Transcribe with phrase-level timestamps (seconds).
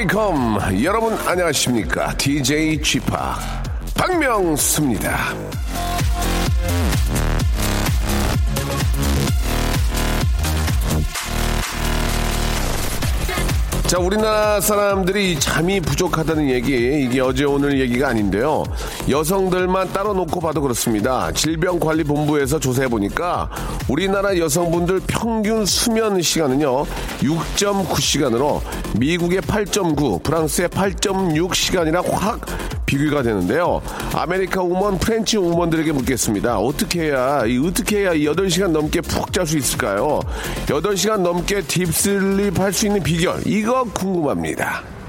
[0.00, 0.82] welcome.
[0.82, 2.16] 여러분 안녕하십니까?
[2.16, 3.00] DJ p
[3.94, 5.34] 박명수입니다.
[13.86, 18.62] 자, 우리나라 사람들이 잠이 부족하다는 얘기, 이게 어제 오늘 얘기가 아닌데요.
[19.10, 21.32] 여성들만 따로 놓고 봐도 그렇습니다.
[21.32, 23.50] 질병관리본부에서 조사해 보니까
[23.88, 26.84] 우리나라 여성분들 평균 수면 시간은요,
[27.18, 28.60] 6.9시간으로
[28.98, 32.40] 미국의 8.9, 프랑스의 8.6시간이라 확
[32.86, 33.82] 비교가 되는데요.
[34.14, 36.58] American woman, French woman들에게 묻겠습니다.
[36.58, 40.20] 어떻게 해야, 이 어떻게 해야 이 8시간 넘게 푹 잘 수 있을까요?
[40.66, 44.99] 8시간 넘게 deep sleep 할 수 있는 비결, 이거 궁금합니다.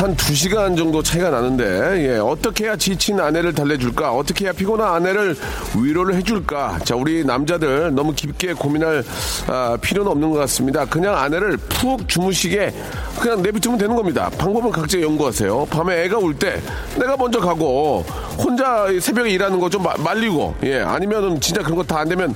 [0.00, 4.12] 한 두시간 정도 차이가 나는데, 예, 어떻게 해야 지친 아내를 달래줄까?
[4.14, 5.36] 어떻게 해야 피곤한 아내를
[5.76, 6.78] 위로를 해줄까?
[6.84, 9.04] 자, 우리 남자들 너무 깊게 고민할
[9.46, 10.86] 아, 필요는 없는 것 같습니다.
[10.86, 12.72] 그냥 아내를 푹 주무시게
[13.20, 14.30] 그냥 내비두면 되는 겁니다.
[14.38, 15.66] 방법은 각자 연구하세요.
[15.66, 16.62] 밤에 애가 울 때
[16.98, 18.00] 내가 먼저 가고
[18.38, 22.34] 혼자 새벽에 일하는 거 좀 말리고, 예, 아니면은 진짜 그런 거 다 안 되면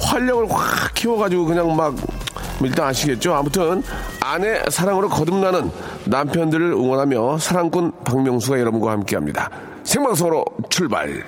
[0.00, 1.94] 활력을 확 키워가지고 그냥 막뭐
[2.62, 3.34] 일단 아시겠죠?
[3.34, 3.82] 아무튼
[4.20, 5.70] 아내 사랑으로 거듭나는
[6.04, 9.50] 남편들을 응원하며 사랑꾼 박명수가 여러분과 함께합니다.
[9.82, 11.24] 생방송으로 출발.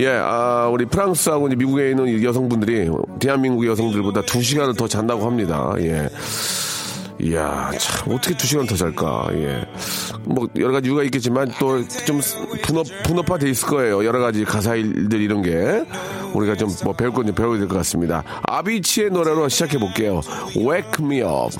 [0.00, 5.74] 예, 아, 우리 프랑스하고 미국에 있는 여성분들이 대한민국 여성들보다 두 시간을 더 잔다고 합니다.
[5.78, 6.08] 예.
[7.20, 9.66] 이야, 참, 어떻게 두 시간 더 잘까, 예.
[10.24, 12.20] 뭐, 여러 가지 이유가 있겠지만, 또, 좀,
[12.62, 14.04] 분업, 분업화 돼 있을 거예요.
[14.04, 15.84] 여러 가지 가사 일들 이런 게.
[16.32, 18.22] 우리가 좀, 뭐, 배울 건 좀 배워야 될 것 같습니다.
[18.42, 20.20] 아비치의 노래로 시작해 볼게요.
[20.56, 21.50] Wake me up.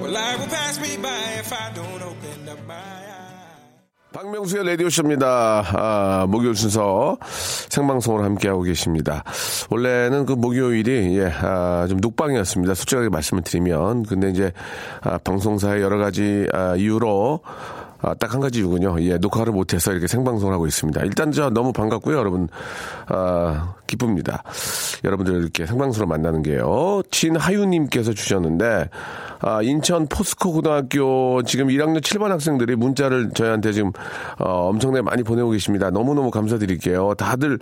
[0.00, 2.99] Well, life will pass me by if I don't open up my.
[4.12, 5.64] 박명수의 라디오쇼입니다.
[5.72, 7.16] 아, 목요일 순서
[7.68, 9.22] 생방송으로 함께하고 계십니다.
[9.70, 12.74] 원래는 그 목요일이, 예, 아, 좀 녹방이었습니다.
[12.74, 14.04] 솔직하게 말씀을 드리면.
[14.04, 14.52] 근데 이제,
[15.02, 17.40] 아, 방송사의 여러 가지, 아, 이유로,
[18.02, 18.96] 아, 딱 한 가지 이유군요.
[19.02, 21.02] 예, 녹화를 못해서 이렇게 생방송을 하고 있습니다.
[21.02, 22.48] 일단 저 너무 반갑고요, 여러분.
[23.10, 24.42] 아, 기쁩니다.
[25.04, 27.02] 여러분들 이렇게 생방송으로 만나는 게요.
[27.10, 28.88] 진하유님께서 주셨는데,
[29.42, 33.90] 아, 인천 포스코 고등학교 지금 1학년 7반 학생들이 문자를 저희한테 지금
[34.38, 35.90] 어, 엄청나게 많이 보내고 계십니다.
[35.90, 37.14] 너무너무 감사드릴게요.
[37.16, 37.58] 다들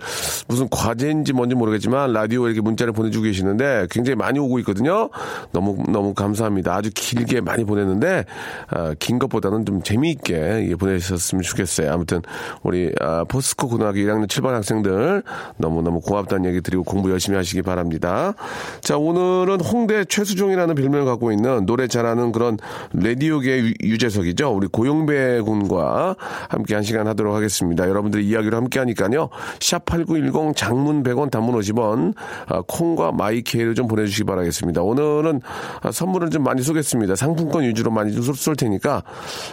[0.47, 5.09] 무슨 과제인지 뭔지 모르겠지만 라디오 이렇게 문자를 보내주고 계시는데 굉장히 많이 오고 있거든요.
[5.51, 6.75] 너무 너무 감사합니다.
[6.75, 8.25] 아주 길게 많이 보냈는데
[8.67, 11.91] 아, 긴 것보다는 좀 재미있게 예, 보내셨으면 좋겠어요.
[11.93, 12.21] 아무튼
[12.61, 15.23] 우리 아, 포스코 고등학교 1학년 7반 학생들
[15.57, 18.33] 너무너무 고맙다는 얘기 드리고 공부 열심히 하시기 바랍니다.
[18.81, 22.57] 자 오늘은 홍대 최수종이라는 별명을 갖고 있는 노래 잘하는 그런
[22.93, 24.51] 라디오계 유- 유재석이죠.
[24.53, 26.15] 우리 고용배 군과
[26.49, 27.87] 함께 한 시간 하도록 하겠습니다.
[27.89, 29.29] 여러분들의 이야기로 함께 하니까요.
[29.59, 32.13] 샵8910 장문 100원 단문 50원
[32.47, 34.81] 아, 콩과 마이케이를 좀 보내주시기 바라겠습니다.
[34.81, 35.41] 오늘은
[35.81, 37.15] 아, 선물을 좀 많이 쏘겠습니다.
[37.15, 39.03] 상품권 위주로 많이 좀 쏠- 쏠 테니까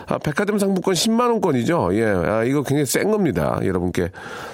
[0.06, 1.94] 아, 백화점 상품권 10만원권이죠.
[1.94, 3.58] 예, 아, 이거 굉장히 센 겁니다.
[3.64, 4.10] 여러분께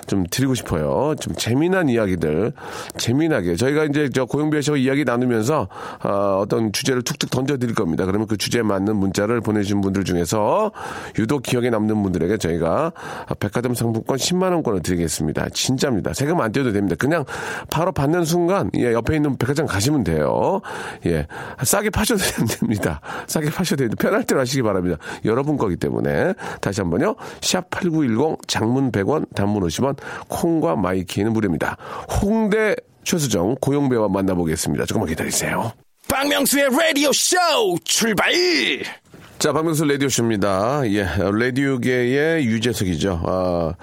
[0.07, 1.15] 좀 드리고 싶어요.
[1.23, 2.53] 좀 재미난 이야기들
[2.99, 5.69] 재미나게 저희가 이제 저 고용배 씨와 이야기 나누면서
[6.01, 8.05] 아, 어떤 주제를 툭툭 던져드릴 겁니다.
[8.07, 10.73] 그러면 그 주제에 맞는 문자를 보내주신 분들 중에서
[11.21, 12.93] 유독 기억에 남는 분들에게 저희가
[13.39, 15.49] 백화점 상품권 10만 원권을 드리겠습니다.
[15.51, 16.13] 진짜입니다.
[16.13, 16.97] 세금 안 떼도 됩니다.
[16.99, 17.25] 그냥
[17.71, 20.61] 바로 받는 순간 예, 옆에 있는 백화점 가시면 돼요.
[21.07, 21.29] 예,
[21.63, 22.21] 싸게 파셔도
[22.59, 23.01] 됩니다.
[23.29, 24.03] 싸게 파셔도 됩니다.
[24.03, 24.97] 편할 대로 하시기 바랍니다.
[25.25, 27.15] 여러분 거기 때문에 다시 한번요.
[27.41, 29.97] 샵 8910 장문 100원 단문 50원
[30.27, 31.77] 콩과 마이 K는 무료입니다.
[32.23, 32.75] 홍대
[33.05, 34.87] 최수종 고영배와 만나보겠습니다.
[34.87, 35.73] 조금만 기다리세요.
[36.09, 37.37] 박명수의 라디오 쇼
[37.85, 38.33] 출발!
[39.39, 40.83] 자, 박명수 라디오 쇼입니다.
[40.87, 43.23] 예, 라디오계의 유재석이죠.
[43.27, 43.75] 아,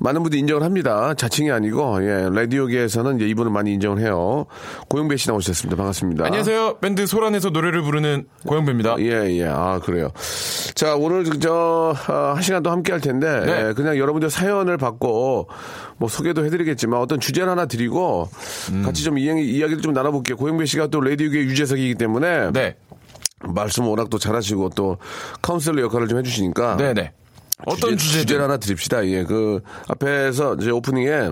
[0.00, 1.12] 많은 분들이 인정을 합니다.
[1.14, 4.46] 자칭이 아니고, 예, 라디오계에서는 이제 이분을 많이 인정을 해요.
[4.88, 5.76] 고영배 씨 나오셨습니다.
[5.76, 6.24] 반갑습니다.
[6.24, 6.78] 안녕하세요.
[6.78, 8.96] 밴드 소란에서 노래를 부르는 고영배입니다.
[9.00, 9.46] 예, 예.
[9.46, 10.10] 아, 그래요.
[10.74, 13.68] 자, 오늘 저, 아, 한 시간 더 함께 할 텐데, 네.
[13.68, 15.48] 예, 그냥 여러분들 사연을 받고,
[15.98, 18.26] 뭐 소개도 해드리겠지만 어떤 주제를 하나 드리고,
[18.72, 18.82] 음.
[18.82, 20.38] 같이 좀 이야기, 이야기를 좀 나눠볼게요.
[20.38, 22.74] 고영배 씨가 또 라디오계 유재석이기 때문에, 네.
[23.42, 24.96] 말씀 워낙 또 잘하시고 또
[25.42, 27.12] 카운셀러 역할을 좀 해주시니까, 네네.
[27.66, 29.06] 어떤 주제, 주제 주제를 하나 드립시다.
[29.06, 31.30] 예, 그 앞에서 이제 오프닝에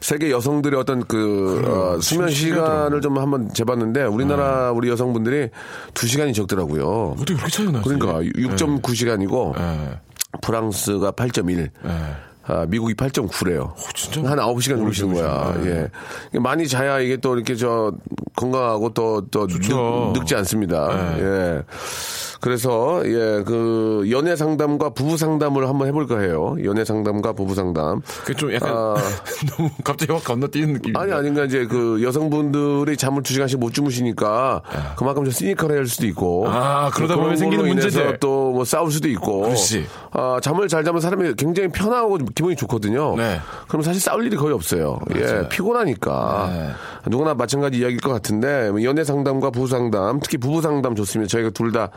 [0.00, 5.48] 세계 여성들의 어떤 그 어, 수면 시간을 좀 한번 재봤는데 우리나라 우리 여성분들이
[5.94, 7.14] 2 시간이 적더라고요.
[7.16, 7.88] 어떻게 그렇게 차이가 나지?
[7.88, 10.00] 그러니까 6.9시간이고 예.
[10.40, 11.70] 프랑스가 8.1.
[12.44, 13.72] 아, 미국이 8.9래요.
[13.94, 14.20] 진짜?
[14.28, 15.52] 한 9시간 주무시는 거야.
[15.52, 15.88] 주무시네.
[16.34, 16.38] 예.
[16.40, 17.92] 많이 자야 이게 또 이렇게 저
[18.34, 19.46] 건강하고 또, 또.
[19.46, 21.14] 늙, 지 않습니다.
[21.16, 21.22] 네.
[21.22, 21.62] 예.
[22.42, 26.56] 그래서, 예, 그, 연애 상담과 부부 상담을 한번 해볼까 해요.
[26.64, 28.00] 연애 상담과 부부 상담.
[28.24, 28.96] 그게 좀 약간 아.
[29.56, 30.96] 너무 갑자기 확 건너뛰는 느낌.
[30.96, 34.62] 아니, 아닌가, 이제 그 여성분들이 잠을 두 시간씩 못 주무시니까
[34.96, 36.46] 그만큼 좀 시니컬할 수도 있고.
[36.48, 38.18] 아, 그러다 보면 생기는 걸로 인해서 문제들.
[38.18, 39.42] 또뭐 싸울 수도 있고.
[39.42, 39.86] 그렇지.
[40.10, 43.14] 아, 잠을 잘 자면 사람이 굉장히 편하고 기분이 좋거든요.
[43.16, 43.38] 네.
[43.68, 44.98] 그럼 사실 싸울 일이 거의 없어요.
[45.14, 46.50] 예, 피곤하니까.
[46.52, 46.70] 네.
[47.08, 51.28] 누구나 마찬가지 이야기일 것 같은데, 뭐 연애 상담과 부부 상담, 특히 부부 상담 좋습니다.
[51.28, 51.90] 저희가 둘 다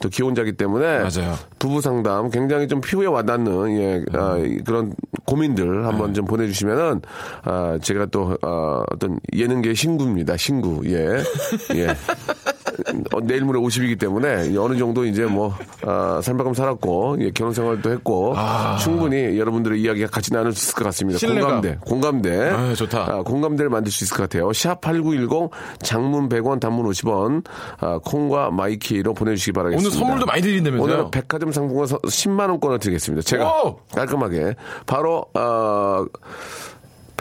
[0.00, 0.98] 또 기혼자기 때문에.
[0.98, 1.34] 맞아요.
[1.58, 4.46] 부부 상담 굉장히 좀 피부에 와닿는, 예, 아, 음.
[4.46, 4.94] 이- 그런
[5.24, 6.12] 고민들 한번 네.
[6.14, 7.00] 좀 보내주시면은,
[7.44, 10.36] 아, 제가 또, 아, 어떤 예능계 신구입니다.
[10.36, 10.82] 신구.
[10.86, 11.22] 예.
[11.76, 11.96] 예.
[13.12, 15.54] 어, 내일 모레 50이기 때문에 어느 정도 이제 뭐
[15.84, 18.34] 아, 살만큼 살았고 예, 결혼 생활도 했고
[18.82, 21.16] 충분히 여러분들의 이야기가 같이 나눌 수 있을 것 같습니다.
[21.16, 21.18] 아.
[21.18, 21.42] 신뢰감.
[21.42, 22.98] 공감대, 공감대, 아, 좋다.
[23.02, 24.52] 아, 공감대를 만들 수 있을 것 같아요.
[24.52, 25.50] 샵 #8910
[25.82, 27.44] 장문 100원, 단문 50원,
[27.80, 29.88] 아, 콩과 마이 K로 보내주시기 바라겠습니다.
[29.88, 30.98] 오늘 선물도 많이 드린다면서요?
[30.98, 33.22] 오늘 백화점 상품권 10만 원권을 드리겠습니다.
[33.22, 33.76] 제가 오!
[33.94, 34.54] 깔끔하게
[34.86, 36.04] 바로 어,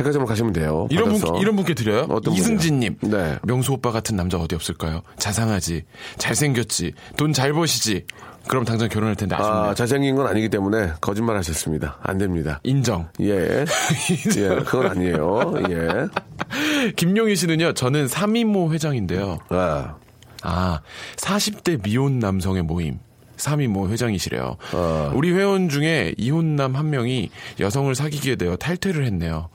[0.01, 0.87] 백화점을 가시면 돼요.
[0.89, 1.39] 이런 분 받아서.
[1.41, 2.07] 이런 분께 드려요.
[2.09, 2.97] 어떤 이승진님?
[3.01, 3.37] 네.
[3.43, 5.01] 명수 오빠 같은 남자 어디 없을까요?
[5.17, 5.83] 자상하지,
[6.17, 8.05] 잘생겼지, 돈 잘 버시지.
[8.47, 9.55] 그럼 당장 결혼할 텐데 아쉽네요.
[9.55, 11.97] 아, 잘생긴 건 아니기 때문에 거짓말 하셨습니다.
[12.01, 12.59] 안 됩니다.
[12.63, 13.07] 인정.
[13.21, 13.63] 예.
[14.35, 15.53] 예, 그건 아니에요.
[15.69, 16.91] 예.
[16.97, 17.73] 김용희 씨는요.
[17.73, 19.37] 저는 3인모 회장인데요.
[19.49, 19.95] 아,
[20.41, 20.81] 아,
[21.17, 22.97] 40대 미혼 남성의 모임.
[23.37, 24.57] 3인모 회장이시래요.
[24.73, 25.11] 어.
[25.15, 29.49] 우리 회원 중에 이혼남 한 명이 여성을 사귀게 되어 탈퇴를 했네요.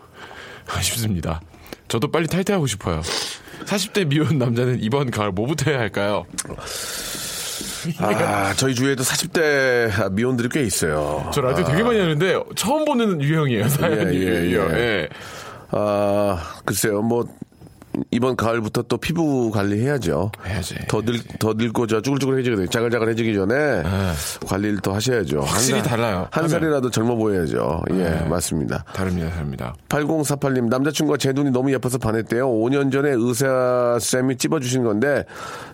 [0.69, 1.41] 아쉽습니다.
[1.89, 3.01] 저도 빨리 탈퇴하고 싶어요.
[3.65, 6.25] 40대 미혼 남자는 이번 가을 뭐부터 해야 할까요?
[7.99, 11.29] 아, 저희 주위에도 40대 미혼들이 꽤 있어요.
[11.33, 13.69] 저 라디오 되게 많이 하는데 처음 보는 유형이에요.
[13.69, 14.17] 사연이.
[14.19, 14.57] 예, 예, 예.
[14.57, 15.09] 예.
[15.71, 17.25] 아, 글쎄요, 뭐,
[18.11, 20.31] 이번 가을부터 또 피부 관리해야죠.
[20.47, 20.75] 해야지.
[20.89, 23.83] 더 늙, 더 늙고 저 쭈글쭈글해지기 전에, 자글자글해지기 전에
[24.47, 25.41] 관리를 또 하셔야죠.
[25.41, 25.47] 네.
[25.47, 26.17] 확실히 한 살- 달라요.
[26.31, 26.49] 한 하면.
[26.49, 27.83] 살이라도 젊어 보여야죠.
[27.93, 28.85] 예, 맞습니다.
[28.93, 29.75] 다릅니다, 다릅니다.
[29.89, 32.49] 8048님, 남자친구가 제 눈이 너무 예뻐서 반했대요.
[32.49, 35.25] 5년 전에 의사쌤이 찝어주신 건데,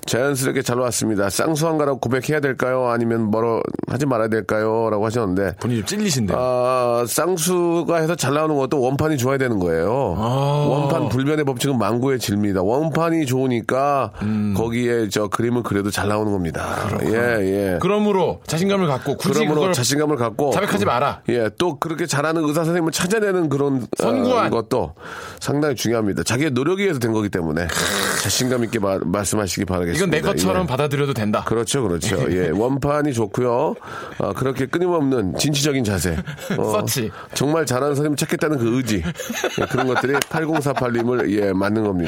[0.06, 1.30] 자연스럽게 잘 왔습니다.
[1.30, 2.88] 쌍수한가라고 고백해야 될까요?
[2.88, 4.88] 아니면 뭐로 하지 말아야 될까요?
[4.90, 6.34] 라고 하셨는데, 본인이 좀 찔리신데.
[6.36, 10.14] 아, 쌍수가 해서 잘 나오는 것도 원판이 좋아야 되는 거예요.
[10.18, 10.66] 아.
[10.68, 12.62] 원판 불변의 법칙은 망고 의 질입니다.
[12.62, 14.54] 원판이 좋으니까 음.
[14.56, 16.88] 거기에 저 그림을 그려도 잘 나오는 겁니다.
[17.04, 17.78] 예, 예.
[17.80, 21.22] 그러므로 자신감을 갖고 굳이 그러므로 자신감을 갖고 자백하지 마라.
[21.28, 24.50] 예, 또 그렇게 잘하는 의사 선생님을 찾아내는 그런 어, 선구안.
[24.50, 24.94] 것도
[25.40, 26.22] 상당히 중요합니다.
[26.24, 27.66] 자기의 노력에 의해서 된 거기 때문에
[28.22, 29.96] 자신감 있게 마- 말씀하시기 바라겠습니다.
[29.96, 30.66] 이건 내 것처럼 예.
[30.66, 31.44] 받아들여도 된다.
[31.46, 32.18] 그렇죠, 그렇죠.
[32.32, 33.74] 예, 원판이 좋고요.
[34.18, 36.16] 아, 그렇게 끊임없는 진취적인 자세.
[36.58, 37.10] 어, 서치.
[37.34, 39.02] 정말 잘하는 선생님 찾겠다는 그 의지.
[39.60, 42.01] 예, 그런 것들이 8048님을 예, 맞는 겁니다.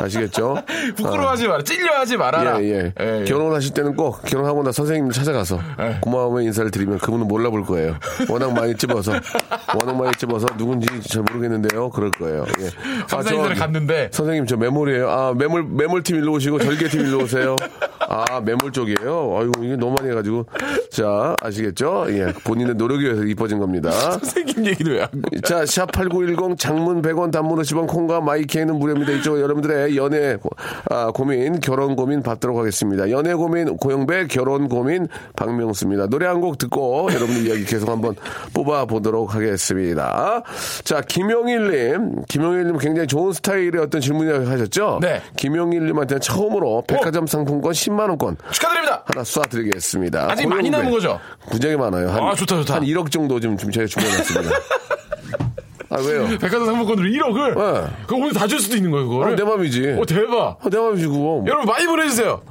[0.00, 0.56] 아시겠죠?
[0.96, 1.62] 부끄러워하지 마라.
[1.62, 2.62] 찔려하지 말아라.
[2.62, 2.92] 예, 예.
[3.00, 3.24] 예, 예.
[3.24, 5.98] 결혼하실 때는 꼭 결혼하고 나 선생님을 찾아가서 예.
[6.00, 7.96] 고마움의 인사를 드리면 그분은 몰라볼 거예요.
[8.28, 9.12] 워낙 많이 찝어서
[9.80, 11.90] 워낙 많이 찝어서 누군지 잘 모르겠는데요.
[11.90, 12.44] 그럴 거예요.
[12.60, 12.70] 예.
[13.08, 15.10] 감사 저- 인사를 갔는데 선생님 저 매몰이에요.
[15.10, 17.56] 아 매몰 매몰팀 일로 오시고 절개팀 일로 오세요.
[18.10, 19.36] 아 매몰 쪽이에요.
[19.38, 20.46] 아이고 이게 너무 많이 해가지고
[20.90, 22.06] 자 아시겠죠?
[22.10, 23.90] 예 본인의 노력에 의해서 이뻐진 겁니다.
[23.90, 25.08] 선생님 얘기도 왜 안?
[25.44, 29.07] 자, 샵 8910 장문 100원 단문 50원 콩과 마이케이는 무료입니다.
[29.16, 30.50] 이쪽 여러분들의 연애 고-
[30.90, 33.10] 아, 고민, 결혼 고민 받도록 하겠습니다.
[33.10, 36.06] 연애 고민 고영배, 결혼 고민 박명수입니다.
[36.06, 38.14] 노래 한 곡 듣고 여러분들 이야기 계속 한번
[38.54, 40.42] 뽑아 보도록 하겠습니다.
[40.84, 44.98] 자, 김용일님, 김용일님 굉장히 좋은 스타일의 어떤 질문을 하셨죠?
[45.02, 45.20] 네.
[45.36, 49.02] 김용일님한테는 처음으로 백화점 상품권 10만 원권 축하드립니다.
[49.06, 50.30] 하나 쏴드리겠습니다.
[50.30, 51.18] 아직 많이 남은 거죠?
[51.50, 52.08] 굉장히 많아요.
[52.10, 52.74] 한, 아, 좋다, 좋다.
[52.76, 54.50] 한 1억 정도 지금 좀 저희가 준비해놨습니다.
[55.90, 56.28] 아, 왜요?
[56.38, 57.54] 백화점 상품권으로 1억을.
[57.56, 57.90] 네.
[58.06, 59.32] 그럼 오늘 다 줄 수도 있는 거예요, 그거를.
[59.32, 59.96] 아, 내 맘이지.
[60.00, 60.58] 어, 대박.
[60.62, 61.44] 아, 내 맘이지, 그거.
[61.46, 62.42] 여러분 많이 보내주세요.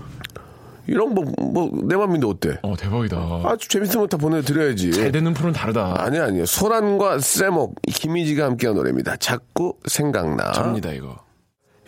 [0.90, 2.58] 이런 뭐, 뭐, 내 맘인데 어때?
[2.62, 3.18] 어, 대박이다.
[3.44, 4.94] 아주 재밌는 거 다 보내드려야지.
[4.94, 5.96] 잘 되는 프로는 다르다.
[6.02, 6.46] 아니, 아니요.
[6.46, 9.18] 소란과 쌤옥, 김희지가 함께한 노래입니다.
[9.18, 10.52] 자꾸 생각나.
[10.54, 11.18] 접니다, 이거.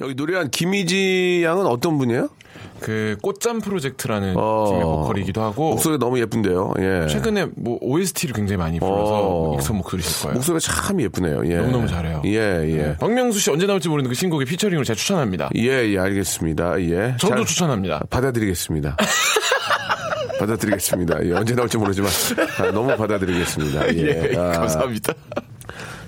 [0.02, 2.30] 여기 노래한 김희지 양은 어떤 분이에요?
[2.80, 4.66] 그 꽃잠 프로젝트라는 어.
[4.70, 6.74] 팀의 보컬이기도 하고 목소리가 너무 예쁜데요.
[6.80, 7.08] 예.
[7.08, 9.56] 최근에 뭐 OST를 굉장히 많이 불러서 어.
[9.56, 10.36] 익숙한 목소리실 거예요.
[10.36, 11.46] 목소리가 참 예쁘네요.
[11.46, 11.58] 예.
[11.58, 12.22] 너무너무 잘해요.
[12.26, 12.96] 예, 예.
[13.00, 15.50] 박명수 씨 언제 나올지 모르는 그 신곡의 피처링을 제가 추천합니다.
[15.58, 16.80] 예, 예, 알겠습니다.
[16.82, 17.16] 예.
[17.20, 18.04] 저도 잘 추천합니다.
[18.10, 18.96] 받아드리겠습니다.
[20.40, 21.26] 받아드리겠습니다.
[21.26, 22.10] 예, 언제 나올지 모르지만
[22.60, 23.94] 아, 너무 받아드리겠습니다.
[23.96, 24.32] 예.
[24.32, 25.14] 예, 아, 감사합니다.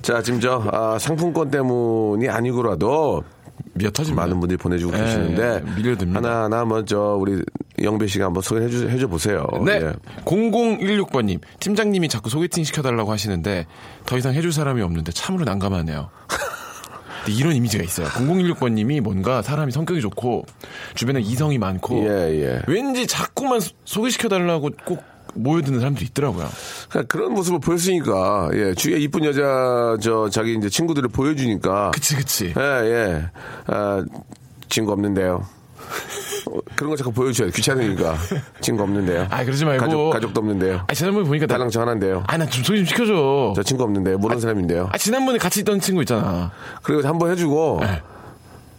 [0.02, 3.24] 자, 지금 저, 아, 상품권 때문이 아니고라도
[3.74, 4.22] 미어 터집니다.
[4.24, 6.18] 많은 분들이 보내주고 예, 계시는데 예, 밀려듭니다.
[6.18, 7.42] 하나하나 먼저 우리
[7.82, 9.48] 영배 씨가 한번 소개해 주, 해줘 보세요.
[9.66, 9.74] 네.
[9.82, 9.94] 예.
[10.26, 13.66] 0016번님, 팀장님이 자꾸 소개팅 시켜달라고 하시는데
[14.06, 16.10] 더 이상 해줄 사람이 없는데 참으로 난감하네요.
[17.28, 18.08] 이런 이미지가 있어요.
[18.08, 20.46] 0016번님이 뭔가 사람이 성격이 좋고
[20.96, 22.62] 주변에 이성이 많고 예, 예.
[22.68, 26.48] 왠지 자꾸만 소- 소개시켜달라고 꼭 모여드는 사람들이 있더라고요.
[26.90, 32.54] 그러니까 그런 모습을 보였으니까 예 주위에 이쁜 여자 저 자기 이제 친구들을 보여주니까 그치 그치.
[32.58, 33.30] 예 예.
[33.68, 34.04] 아
[34.70, 35.46] 친구 없는데요.
[36.48, 37.50] 어, 그런 거 자꾸 보여줘요.
[37.52, 38.16] 귀찮으니까
[38.62, 39.28] 친구 없는데요.
[39.30, 40.84] 아 그러지 말고 가족 가족도 없는데요.
[40.88, 42.24] 아 지난번에 보니까 나, 나랑 저 하나인데요.
[42.28, 43.54] 아 나 좀 소개 좀 시켜줘.
[43.56, 44.18] 저 친구 없는데요.
[44.18, 44.90] 모르는 사람인데요.
[44.92, 46.52] 아 지난번에 같이 있던 친구 있잖아.
[46.84, 47.80] 그리고 한 번 해주고.
[47.82, 48.02] 네.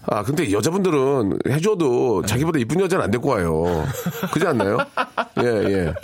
[0.07, 3.87] 아 근데 여자분들은 해줘도 자기보다 이쁜 여자는 안 데리고 와요.
[4.33, 4.79] 그지 않나요?
[5.43, 5.95] 예 예.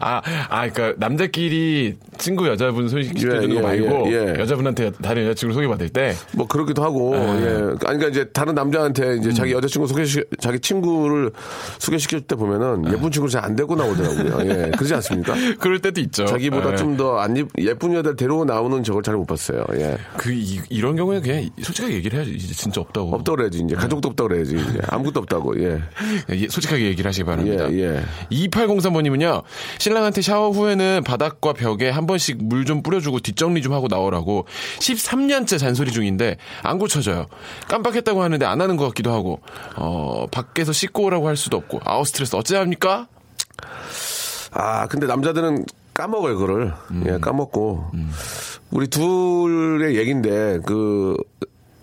[0.00, 4.40] 아, 아, 그니까, 남자끼리 친구 여자분 소개시켜주는 예, 거 말고, 예, 예.
[4.40, 7.42] 여자분한테 다른 여자친구 소개받을 때, 뭐 그러기도 하고 네.
[7.42, 7.54] 예.
[7.56, 9.34] 아니 그러니까 이제 다른 남자한테 이제 음.
[9.34, 11.30] 자기 여자친구 소개시 자기 친구를
[11.78, 12.92] 소개시킬 때 보면은 네.
[12.92, 14.50] 예쁜 친구를 잘안 데리고 나오더라고요.
[14.50, 14.70] 예.
[14.70, 15.34] 그러지 않습니까?
[15.58, 16.26] 그럴 때도 있죠.
[16.26, 16.76] 자기보다 예.
[16.76, 19.64] 좀더 안 예쁜 여자 데리고 나오는 저걸 잘 못 봤어요.
[19.74, 19.96] 예.
[20.16, 22.32] 그, 이, 이런 경우에 그냥 솔직하게 얘기를 해야지.
[22.34, 23.14] 이제 진짜 없다고.
[23.14, 25.62] 없다 그래야지 이제 가족도 없다 그래야지 이제 아무것도 없다고.
[25.62, 25.80] 예.
[26.30, 27.70] 예, 솔직하게 얘기를 하시기 바랍니다.
[27.70, 28.02] 예, 예.
[28.32, 29.42] 2803번님은요,
[29.78, 34.46] 신랑한테 샤워 후에는 바닥과 벽에 한 번씩 물 좀 뿌려주고 뒷정리 좀 하고 나오라고
[34.78, 37.26] 13년째 잔소리 중인데 안 고쳐져요.
[37.68, 39.40] 깜빡했다고 하는데 안 하는 것 같기도 하고,
[39.76, 43.08] 어, 밖에서 씻고 오라고 할 수도 없고, 아우 스트레스 어찌합니까?
[44.52, 46.72] 아, 근데 남자들은 까먹어요, 그거를.
[46.90, 47.04] 음.
[47.06, 47.90] 예, 까먹고.
[48.70, 51.16] 우리 둘의 얘기인데, 그,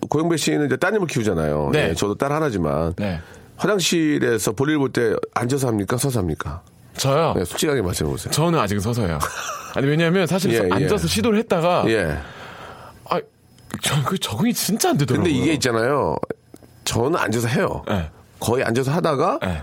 [0.08, 1.70] 고영배 씨는 이제 따님을 키우잖아요.
[1.72, 1.90] 네.
[1.90, 2.94] 예, 저도 딸 하나지만.
[2.96, 3.20] 네.
[3.56, 5.96] 화장실에서 볼일 볼 때 앉아서 합니까?
[5.96, 6.62] 서서 합니까?
[6.96, 7.34] 저요?
[7.36, 8.30] 네, 솔직하게 말씀해 보세요.
[8.32, 9.18] 저는 아직 서서요.
[9.74, 10.68] 아니, 왜냐면 사실 예, 예.
[10.70, 12.18] 앉아서 시도를 했다가, 예.
[13.08, 13.20] 아,
[13.82, 15.24] 저, 그 적응이 진짜 안 되더라고요.
[15.24, 16.16] 근데 이게 있잖아요.
[16.84, 17.82] 저는 앉아서 해요.
[17.88, 18.10] 네.
[18.38, 19.62] 거의 앉아서 하다가, 네.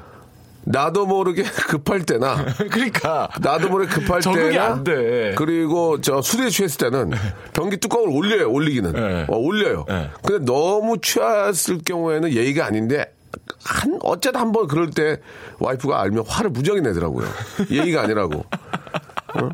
[0.64, 3.30] 나도 모르게 급할 때나, 그러니까.
[3.40, 5.36] 나도 모르게 급할 적응이 때나, 안 돼.
[5.38, 7.12] 그리고 저 술에 취했을 때는
[7.54, 8.92] 변기 뚜껑을 올려요, 올리기는.
[8.94, 9.26] 네.
[9.30, 9.86] 어, 올려요.
[9.88, 10.10] 네.
[10.24, 13.14] 근데 너무 취했을 경우에는 예의가 아닌데,
[13.64, 15.18] 한, 어쩌다 한 번 그럴 때
[15.60, 17.28] 와이프가 알면 화를 무지하게 내더라고요.
[17.70, 18.46] 예의가 아니라고.
[19.36, 19.50] 어?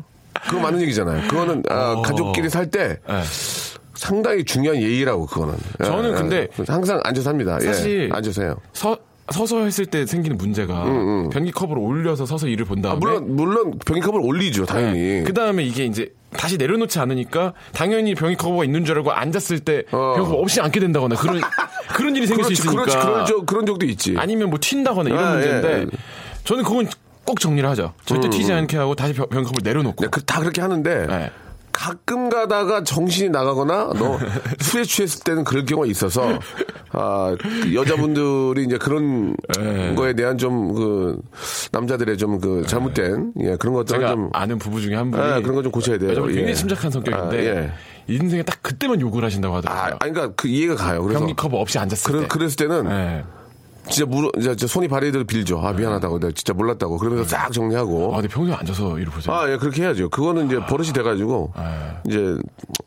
[0.48, 1.28] 그거 맞는 얘기잖아요.
[1.28, 2.02] 그거는, 아, 어.
[2.02, 3.22] 가족끼리 살때 네.
[3.94, 5.54] 상당히 중요한 예의라고, 그거는.
[5.82, 6.64] 저는 예, 근데 예.
[6.68, 7.58] 항상 앉아서 합니다.
[7.62, 8.56] 예, 사실 앉아서 해요.
[8.72, 8.96] 서,
[9.30, 10.84] 서서 했을 때 생기는 문제가
[11.32, 15.24] 변기 컵을 올려서 서서 일을 본 다음에 아, 물론, 물론 변기 컵을 올리죠, 당연히.
[15.24, 19.84] 그 다음에 이게 이제 다시 내려놓지 않으니까 당연히 병이 커버가 있는 줄 알고 앉았을 때
[19.90, 20.14] 어.
[20.16, 21.40] 병이 커버 없이 앉게 된다거나 그런
[21.94, 24.14] 그런 일이 생길 그렇지, 수 있으니까 그렇지, 그런, 적, 그런 적도 있지.
[24.18, 25.82] 아니면 뭐 튄다거나 이런 아, 문제인데 예.
[25.82, 25.90] 음,
[26.44, 26.88] 저는 그건
[27.24, 27.92] 꼭 정리를 하죠.
[28.04, 31.30] 절대 튀지 않게 하고 다시 병, 병이 컵을 내려놓고 네, 그, 다 그렇게 하는데 네.
[31.76, 34.18] 가끔 가다가 정신이 나가거나 너
[34.60, 36.38] 술에 취했을 때는 그럴 경우가 있어서
[36.92, 39.94] 아, 그 여자분들이 이제 그런 네.
[39.94, 41.20] 거에 대한 좀 그
[41.72, 45.40] 남자들의 좀 그 잘못된 예, 그런 것들은 제가 좀 아는 부부 중에 한 분이 아,
[45.40, 46.14] 그런 거 좀 고쳐야 돼요.
[46.24, 46.54] 굉장히 예.
[46.54, 47.72] 침착한 성격인데 아, 예.
[48.08, 49.96] 인생에 딱 그때만 욕을 하신다고 아, 하더라고요.
[50.00, 51.02] 아니, 그러니까 그 이해가 가요.
[51.02, 52.28] 그래서 병이 커버 없이 앉았을 그래, 때.
[52.28, 53.24] 그랬을 때는 예.
[53.88, 55.60] 진짜 물, 이제 저 손이 발에들 빌죠.
[55.60, 56.18] 아, 미안하다고.
[56.18, 56.98] 내가 진짜 몰랐다고.
[56.98, 58.12] 그러면서 싹 정리하고.
[58.12, 59.34] 아, 근데 평소에 앉아서 일을 보세요.
[59.34, 60.08] 아, 예, 그렇게 해야죠.
[60.08, 61.52] 그거는 이제 버릇이 돼가지고,
[62.06, 62.36] 이제,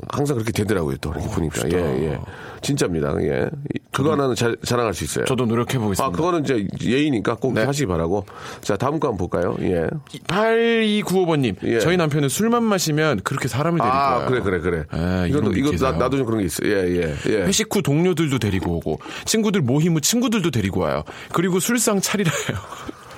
[0.09, 1.69] 항상 그렇게 되더라고요, 또, 이렇게 보니까.
[1.71, 2.19] 예, 예.
[2.61, 3.13] 진짜입니다.
[3.21, 3.49] 예.
[3.91, 5.25] 그거 하나는 자, 자랑할 수 있어요.
[5.25, 6.05] 저도 노력해 보겠습니다.
[6.05, 7.63] 아, 그거는 이제 예의니까 꼭 네.
[7.63, 8.25] 하시기 바라고.
[8.61, 9.55] 자, 다음 거 한번 볼까요?
[9.61, 9.87] 예.
[10.27, 11.79] 8295번님, 예.
[11.79, 14.25] 저희 남편은 술만 마시면 그렇게 사람을 데리고 아, 와요.
[14.29, 14.83] 그래, 그래, 그래.
[14.91, 15.71] 아, 이것도, 게 이거.
[15.71, 16.63] 나, 나도 좀 그런 게 있어.
[16.65, 17.43] 예, 예, 예.
[17.45, 21.03] 회식 후 동료들도 데리고 오고 친구들 모임 후 친구들도 데리고 와요.
[21.33, 22.57] 그리고 술상 차리라 해요.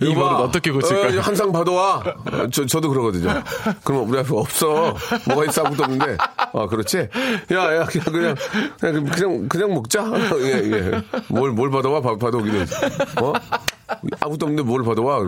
[0.00, 0.36] 이 봐.
[0.38, 1.18] 어떻게 고칠까요?
[1.18, 1.96] 어, 항상 봐도와.
[1.98, 3.42] 어, 저, 저도 그러거든요.
[3.84, 4.94] 그럼 우리 앞에 없어.
[5.26, 6.16] 뭐가 있어 아무것도 없는데.
[6.52, 6.98] 아, 그렇지?
[7.52, 8.34] 야, 야, 그냥, 그냥,
[8.80, 10.04] 그냥, 그냥, 그냥 먹자.
[10.40, 11.02] 예, 예.
[11.28, 12.00] 뭘, 뭘 받아와?
[12.00, 12.66] 봐- 받아오기는.
[13.22, 13.32] 어?
[14.20, 15.18] 아무것도 없는데 뭘 받아와?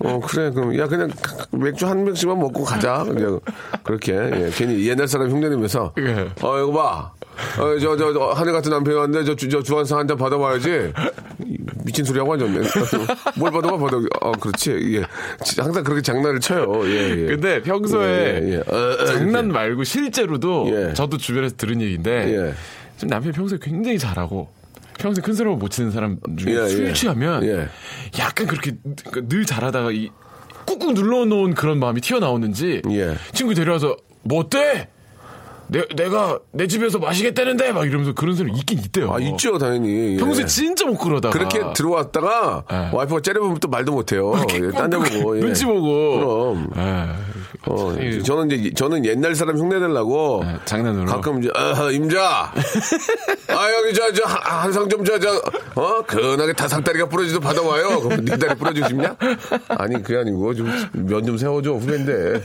[0.00, 0.50] 어, 그래.
[0.50, 1.10] 그럼, 야, 그냥
[1.50, 3.04] 맥주 한 병씩만 먹고 가자.
[3.04, 3.40] 그냥,
[3.82, 4.12] 그렇게.
[4.12, 4.50] 예.
[4.54, 5.92] 괜히 옛날 사람 흉내내면서.
[5.98, 6.30] 예.
[6.42, 7.12] 어, 이거 봐.
[7.58, 10.92] 어, 저, 저, 저, 하늘 같은 남편이 왔는데, 저, 주- 저 주한상 한잔 받아봐야지.
[11.84, 12.60] 미친 소리 하고 앉았네.
[13.36, 13.96] 뭘 받아봐, 받아.
[14.20, 14.72] 어, 그렇지.
[14.96, 15.04] 예.
[15.62, 16.82] 항상 그렇게 장난을 쳐요.
[16.86, 17.26] 예, 예.
[17.26, 18.56] 근데 평소에 예, 예.
[18.58, 19.52] 어, 어, 장난 이렇게.
[19.52, 20.94] 말고 실제로도 예.
[20.94, 22.10] 저도 주변에서 들은 얘기인데
[22.48, 22.54] 예.
[22.96, 24.48] 지금 남편이 평소에 굉장히 잘하고
[24.98, 26.92] 평소에 큰 사람을 못 치는 사람 중에 예, 술 예.
[26.92, 27.68] 취하면 예.
[28.18, 28.72] 약간 그렇게
[29.12, 30.10] 늘- 늘 잘하다가 이
[30.66, 33.14] 꾹꾹 눌러놓은 그런 마음이 튀어나오는지 예.
[33.32, 34.88] 친구 데려와서 뭐 어때?
[35.68, 39.12] 내, 내가 내 집에서 마시겠다는데 막 이러면서 그런 소리 있긴 있대요.
[39.12, 40.14] 아, 있죠, 당연히.
[40.14, 40.16] 예.
[40.16, 42.90] 평소에 진짜 못 그러다가 그렇게 들어왔다가 예.
[42.96, 44.32] 와이프가 째려보면 또 말도 못해요.
[44.54, 45.36] 예, 딴데 보고.
[45.36, 45.40] 예.
[45.40, 46.18] 눈치 보고.
[46.18, 46.70] 그럼.
[46.76, 47.36] 예.
[47.68, 51.06] 어, 이- 저는 이제 저는 옛날 사람 흉내 내려고 예, 장난으로.
[51.06, 52.52] 가끔 이제 아, 임자
[53.48, 59.16] 아 여기 저저 한상 좀저저어 근하게 다상다리가 부러지도 받아와요 그럼 네 다리 부러지고 싶냐
[59.68, 62.42] 아니 그게 아니고 좀면좀 세워줘 후배인데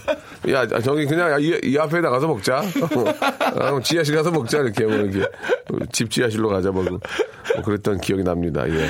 [0.51, 2.61] 야 저기 그냥 이, 이 앞에 나가서 먹자
[3.11, 5.25] 어, 그럼 지하실 가서 먹자 이렇게 뭐 이렇게
[5.91, 6.99] 집 지하실로 가자 뭐, 뭐
[7.65, 8.87] 그랬던 기억이 납니다 예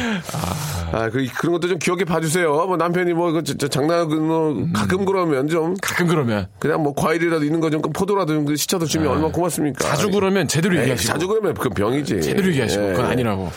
[0.93, 4.67] 아 그, 그런 것도 좀 기억해 봐주세요 뭐 남편이 뭐 그, 저, 저 장난 뭐
[4.73, 9.07] 가끔 그러면 좀 가끔 그러면 그냥 뭐 과일이라도 있는 거 좀 포도라도 좀 시쳐서 주면
[9.07, 9.79] 얼마나 고맙습니까?
[9.87, 12.21] 자주 그러면 제대로 에이, 얘기하시고 자주 그러면 그건 병이지.
[12.21, 12.91] 제대로 얘기하시고 예.
[12.91, 13.49] 그건 아니라고.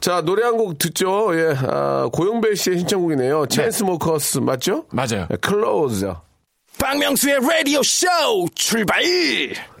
[0.00, 1.30] 자 노래 한 곡 듣죠.
[1.34, 3.46] 예, 아, 고영배 씨의 신청곡이네요.
[3.46, 4.84] 체인스모커스 맞죠?
[4.92, 5.26] 맞아요.
[5.30, 6.12] 예, Closer.
[6.84, 8.06] 박명수의 라디오 쇼
[8.54, 9.02] 출발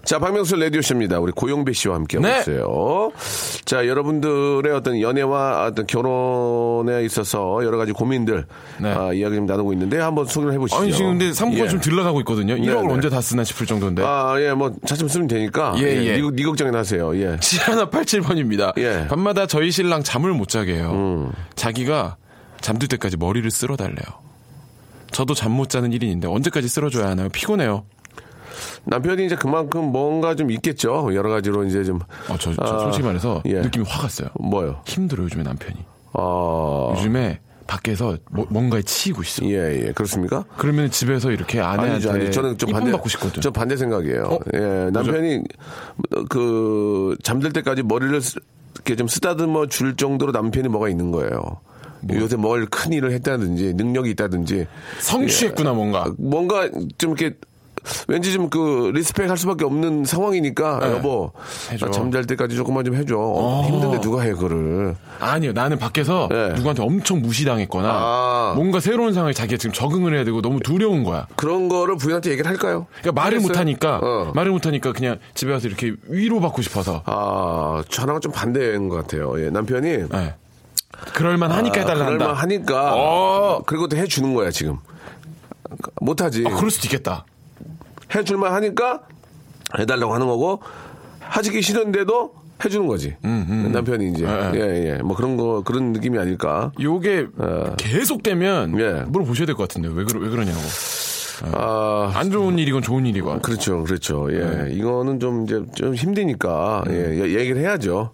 [0.04, 1.18] 자, 박명수 라디오쇼입니다.
[1.20, 2.40] 우리 고영배 씨와 함께 하고 네.
[2.40, 3.12] 있어요.
[3.66, 8.46] 자, 여러분들의 어떤 연애와 어떤 결혼에 있어서 여러 가지 고민들,
[8.80, 8.88] 네.
[8.88, 10.80] 아, 이야기 좀 나누고 있는데 한번 소개를 해보시죠.
[10.80, 11.68] 아니 지금 근데 3부가 예.
[11.68, 12.54] 좀 흘러가고 있거든요.
[12.54, 12.92] 1억을 네.
[12.92, 14.02] 언제 다 쓰나 싶을 정도인데.
[14.04, 15.74] 아, 예, 뭐, 차츰 쓰면 되니까.
[15.78, 16.16] 예, 예.
[16.16, 17.14] 네, 네 걱정이나 하세요.
[17.16, 17.36] 예.
[17.36, 18.78] 7187번입니다.
[18.78, 18.88] 예.
[18.88, 19.06] 음.
[19.08, 21.32] 밤마다 저희 신랑 잠을 못 자게 해요.
[21.54, 22.16] 자기가
[22.60, 24.23] 잠들 때까지 머리를 쓸어 달래요.
[25.14, 27.28] 저도 잠 못 자는 1인인데 언제까지 쓸어줘야 하나요?
[27.28, 27.84] 피곤해요.
[28.84, 31.14] 남편이 이제 그만큼 뭔가 좀 있겠죠.
[31.14, 32.00] 여러 가지로 이제 좀.
[32.28, 33.60] 어, 저, 저 아, 솔직히 말해서 예.
[33.60, 34.28] 느낌이 확 왔어요.
[34.40, 34.80] 뭐요?
[34.86, 35.76] 힘들어요, 요즘에 남편이.
[36.14, 36.94] 아.
[36.96, 39.44] 요즘에 밖에서 뭐- 뭔가에 치이고 있어.
[39.46, 39.92] 예, 예.
[39.92, 40.44] 그렇습니까?
[40.56, 42.90] 그러면 집에서 이렇게 아내한테 아니죠, 아니 저는 좀 반대.
[42.92, 43.40] 받고 싶거든.
[43.40, 44.22] 저 반대 생각이에요.
[44.24, 44.38] 어?
[44.54, 45.42] 예, 남편이
[46.28, 48.38] 그 잠들 때까지 머리를 쓰-
[48.74, 51.38] 이렇게 좀 쓰다듬어 줄 정도로 남편이 뭐가 있는 거예요.
[52.12, 54.66] 요새 뭘 큰 일을 했다든지 능력이 있다든지
[55.00, 56.12] 성취했구나 뭔가.
[56.18, 56.68] 뭔가
[56.98, 57.36] 좀 이렇게
[58.08, 60.92] 왠지 좀 그 respect 할 수밖에 없는 상황이니까 네.
[60.92, 61.32] 여보
[61.70, 61.84] 해줘.
[61.86, 63.14] 나 잠잘 때까지 조금만 좀 해줘.
[63.18, 64.96] 어, 힘든데 누가 해 그거를.
[65.20, 66.52] 아니요, 나는 밖에서 예.
[66.54, 68.52] 누구한테 엄청 무시당했거나 아.
[68.56, 71.26] 뭔가 새로운 상황에 자기가 지금 적응을 해야 되고 너무 두려운 거야.
[71.36, 72.86] 그런 거를 부인한테 얘기를 할까요?
[73.02, 73.40] 그러니까 말을?
[73.40, 74.32] 못하니까 어.
[74.34, 77.02] 말을 못하니까 그냥 집에 와서 이렇게 위로받고 싶어서.
[77.04, 79.34] 아, 저랑은 좀 반대인 것 같아요.
[79.44, 80.34] 예, 남편이 예.
[81.14, 82.16] 그럴만 하니까 해달라 한다.
[82.16, 82.94] 그럴만 하니까.
[82.96, 83.62] 어.
[83.66, 84.78] 그리고 또 해주는 거야 지금.
[86.00, 86.44] 못하지.
[86.46, 87.24] 아, 그럴 수도 있겠다.
[88.14, 89.02] 해줄만 하니까
[89.78, 90.60] 해달라고 하는 거고
[91.20, 93.16] 하기 싫은데도 해주는 거지.
[93.22, 94.24] 남편이 이제.
[94.54, 96.70] 예, 예예 뭐 그런 거 그런 느낌이 아닐까.
[96.80, 97.26] 요게
[97.76, 98.92] 계속되면 예.
[99.08, 100.58] 물어보셔야 될 것 같은데 왜, 그러, 왜 그러냐고.
[101.52, 102.12] 아.
[102.14, 103.42] 안 좋은 일이건 좋은 일이건.
[103.42, 104.28] 그렇죠 그렇죠.
[104.32, 104.38] 예.
[104.38, 104.74] 네.
[104.74, 108.12] 이거는 좀 이제 좀 힘드니까 예 예, 얘기를 해야죠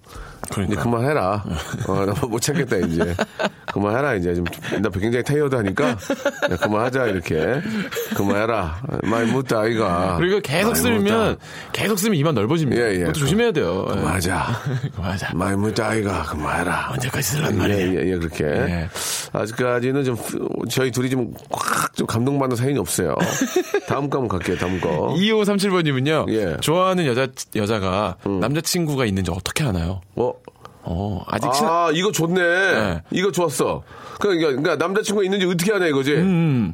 [0.48, 0.82] 그러니까.
[0.82, 1.44] 그만해라.
[1.88, 3.14] 어, 나 못 참겠다, 이제.
[3.72, 4.34] 그만해라, 이제.
[4.34, 4.44] 좀,
[4.80, 5.88] 나 굉장히 타이어드 하니까.
[5.90, 7.60] 야, 그만하자, 이렇게.
[8.16, 8.82] 그만해라.
[9.04, 10.16] 마이 무따, 아이가.
[10.18, 11.36] 그리고 계속 쓰면 묻다.
[11.72, 12.80] 계속 쓰면 입안 넓어집니다.
[12.82, 12.98] 예, 예.
[13.00, 13.86] 그것도 조심해야 돼요.
[13.90, 13.94] 예.
[13.94, 14.46] 그만하자.
[14.96, 15.34] 그만하자.
[15.34, 16.22] 마이 무따, 아이가.
[16.24, 16.90] 그만해라.
[16.92, 17.76] 언제까지 쓰란 예, 말이야.
[17.78, 18.44] 예, 예, 그렇게.
[18.44, 18.88] 예.
[19.32, 20.16] 아직까지는 좀,
[20.70, 23.14] 저희 둘이 좀, 확좀 감동받는 사연이 없어요.
[23.86, 25.14] 다음 거 한번 갈게요, 다음 거.
[25.16, 26.28] 2537번님은요.
[26.30, 26.44] 예.
[26.46, 26.56] 음.
[26.60, 30.00] 좋아하는 여자, 여자가 남자친구가 있는지 어떻게 아나요?
[30.16, 30.29] 어?
[30.82, 32.40] 어, 아직 친한, 아, 이거 좋네.
[32.40, 33.02] 네.
[33.10, 33.82] 이거 좋았어.
[34.18, 36.16] 그러니까, 그러니까 남자친구가 있는지 어떻게 하냐 이거지.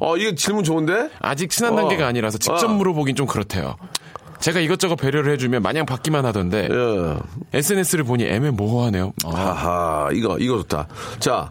[0.01, 1.11] 어, 이게 질문 좋은데?
[1.21, 1.77] 아직 친한 어.
[1.77, 2.69] 단계가 아니라서 직접 어.
[2.69, 3.77] 물어보긴 좀 그렇대요.
[4.39, 7.17] 제가 이것저것 배려를 해주면 마냥 받기만 하던데 예.
[7.59, 9.13] SNS를 보니 애매모호하네요.
[9.25, 9.31] 어.
[9.31, 10.87] 하하, 이거, 이거 좋다.
[11.19, 11.51] 자,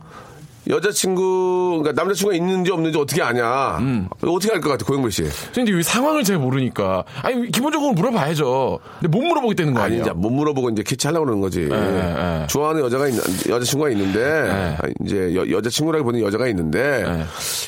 [0.68, 3.78] 여자친구, 그러니까 남자친구가 있는지 없는지 어떻게 아냐.
[3.80, 4.08] 음.
[4.22, 5.24] 어떻게 할것 같아, 고영배 씨?
[5.54, 8.80] 근데 이 상황을 잘 모르니까 아니 기본적으로 물어봐야죠.
[9.00, 10.02] 근데 못 물어보겠다는 거 아니, 아니에요?
[10.04, 11.70] 이제 못 물어보고 이제 캐치하려고 그러는 거지.
[11.72, 12.48] 예.
[12.48, 13.14] 좋아하는 여자가, 있,
[13.48, 14.52] 여자친구가 있는데, 예.
[14.52, 17.06] 아, 이제 여, 여자친구라고 보는 여자가 있는데,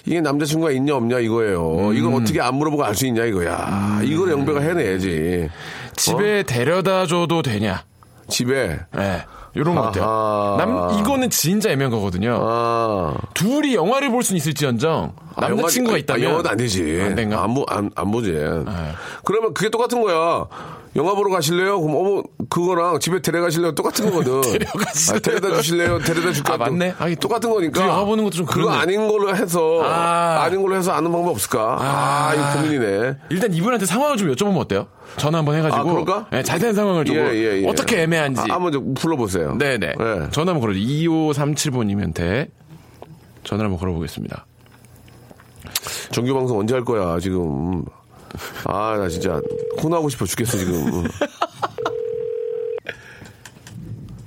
[0.05, 1.89] 이게 남자친구가 있냐 없냐 이거예요.
[1.89, 1.95] 음.
[1.95, 4.01] 이걸 어떻게 안 물어보고 알 수 있냐 이거야.
[4.03, 5.49] 이걸 영배가 해내야지.
[5.95, 6.43] 집에 어?
[6.43, 7.83] 데려다 줘도 되냐?
[8.27, 8.79] 집에.
[8.97, 9.23] 예.
[9.57, 10.03] 이런 거 어때요?
[10.03, 10.55] 아하.
[10.57, 12.37] 남 이거는 진짜 애매한 거거든요.
[12.41, 13.13] 아.
[13.33, 17.01] 둘이 영화를 볼 수는 있을지언정 아, 남자친구가 영화- 있다면 아, 영화도 안 되지.
[17.03, 17.43] 안 된가?
[17.43, 18.31] 안, 보, 안, 안 보지.
[19.23, 20.45] 그러면 그게 똑같은 거야.
[20.95, 21.79] 영화 보러 가실래요?
[21.79, 23.75] 그럼 어머 그거랑 집에 데려가실래요?
[23.75, 24.41] 똑같은 거거든.
[24.57, 25.15] 데려가실래요?
[25.15, 25.99] 아, 데려다 주실래요?
[25.99, 26.53] 데려다 줄까?
[26.55, 26.95] 아, 맞네.
[26.97, 27.85] 아, 이게 똑같은 거니까.
[27.87, 28.71] 영화 보는 것도 좀 그거.
[28.71, 30.41] 아닌 걸로 해서 아.
[30.43, 30.49] 아.
[30.49, 31.77] 닌 걸로 해서 아는 방법 없을까?
[31.79, 33.15] 아, 이거 고민이네.
[33.29, 34.87] 일단 이분한테 상황을 좀 여쭤보면 어때요?
[35.15, 36.27] 전화 한번 해가지고 아, 그럴까?
[36.33, 37.67] 예, 자세한 상황을 두고 예, 예, 예.
[37.67, 39.55] 어떻게 애매한지 아, 한번 좀 불러보세요.
[39.57, 40.29] 네네 예.
[40.31, 42.49] 전화 한번 걸어 2537번님한테
[43.43, 44.45] 전화를 한번 걸어보겠습니다.
[46.11, 47.83] 정규 방송 언제 할 거야 지금?
[48.65, 49.41] 아, 나 진짜
[49.81, 51.03] 혼나고 싶어 죽겠어 지금.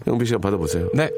[0.07, 0.89] 영비 씨가 받아보세요.
[0.95, 1.11] 네.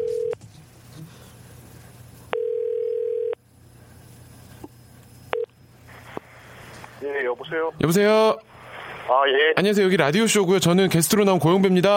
[7.02, 7.72] 예, 여보세요?
[7.80, 8.36] 여보세요.
[9.08, 9.52] 아, 예.
[9.56, 9.84] 안녕하세요.
[9.86, 10.60] 여기 라디오 쇼고요.
[10.60, 11.90] 저는 게스트로 나온 고영배입니다.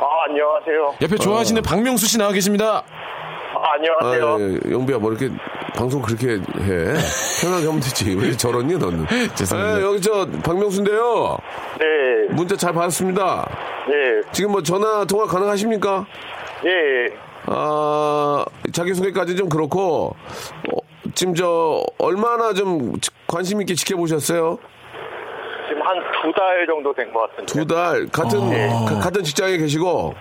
[0.00, 0.94] 아, 안녕하세요.
[1.00, 2.82] 옆에 좋아하시는 박명수 씨 나와 계십니다.
[3.54, 4.36] 아, 아, 안녕하세요.
[4.40, 5.30] 예, 영비야, 뭐 이렇게
[5.76, 6.38] 방송 그렇게 해.
[7.42, 8.14] 편하게 하면 되지.
[8.18, 9.06] 왜 저러니, 너는?
[9.34, 9.80] 죄송합니다.
[9.80, 11.38] 예, 여기 저, 박명수인데요.
[11.78, 13.48] 네, 문자 잘 받았습니다.
[13.88, 13.94] 네,
[14.32, 16.06] 지금 뭐 전화 통화 가능하십니까?
[16.64, 17.14] 예.
[17.46, 20.14] 아, 자기소개까지 좀 그렇고,
[20.72, 20.76] 어,
[21.14, 22.92] 지금 저, 얼마나 좀
[23.26, 24.58] 관심 있게 지켜보셨어요?
[25.70, 27.46] 지금 한 두 달 정도 된 것 같은데.
[27.46, 28.84] 두 달, 같은, 아.
[28.86, 30.14] 가- 같은 직장에 계시고,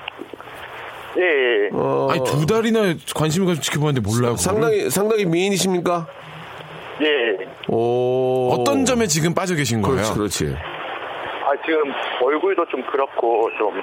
[1.17, 1.69] 예, 예.
[1.73, 4.35] 어, 아니, 두 달이나 관심을 가지고 지켜보는데 몰라요.
[4.35, 4.37] 그거를.
[4.37, 6.05] 상당히, 상당히 미인이십니까?
[7.01, 7.47] 예.
[7.67, 8.51] 오.
[8.53, 9.97] 어떤 점에 지금 빠져 계신 거예요?
[10.13, 10.55] 그렇지, 그렇지.
[10.55, 11.81] 아, 지금
[12.21, 13.73] 얼굴도 좀 그렇고, 좀,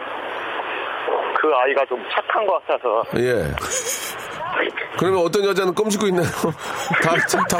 [1.40, 3.02] 그 아이가 좀 착한 것 같아서.
[3.16, 3.50] 예.
[4.98, 6.26] 그러면 어떤 여자는 껌 씹고 있나요?
[7.02, 7.14] 다,
[7.48, 7.58] 다,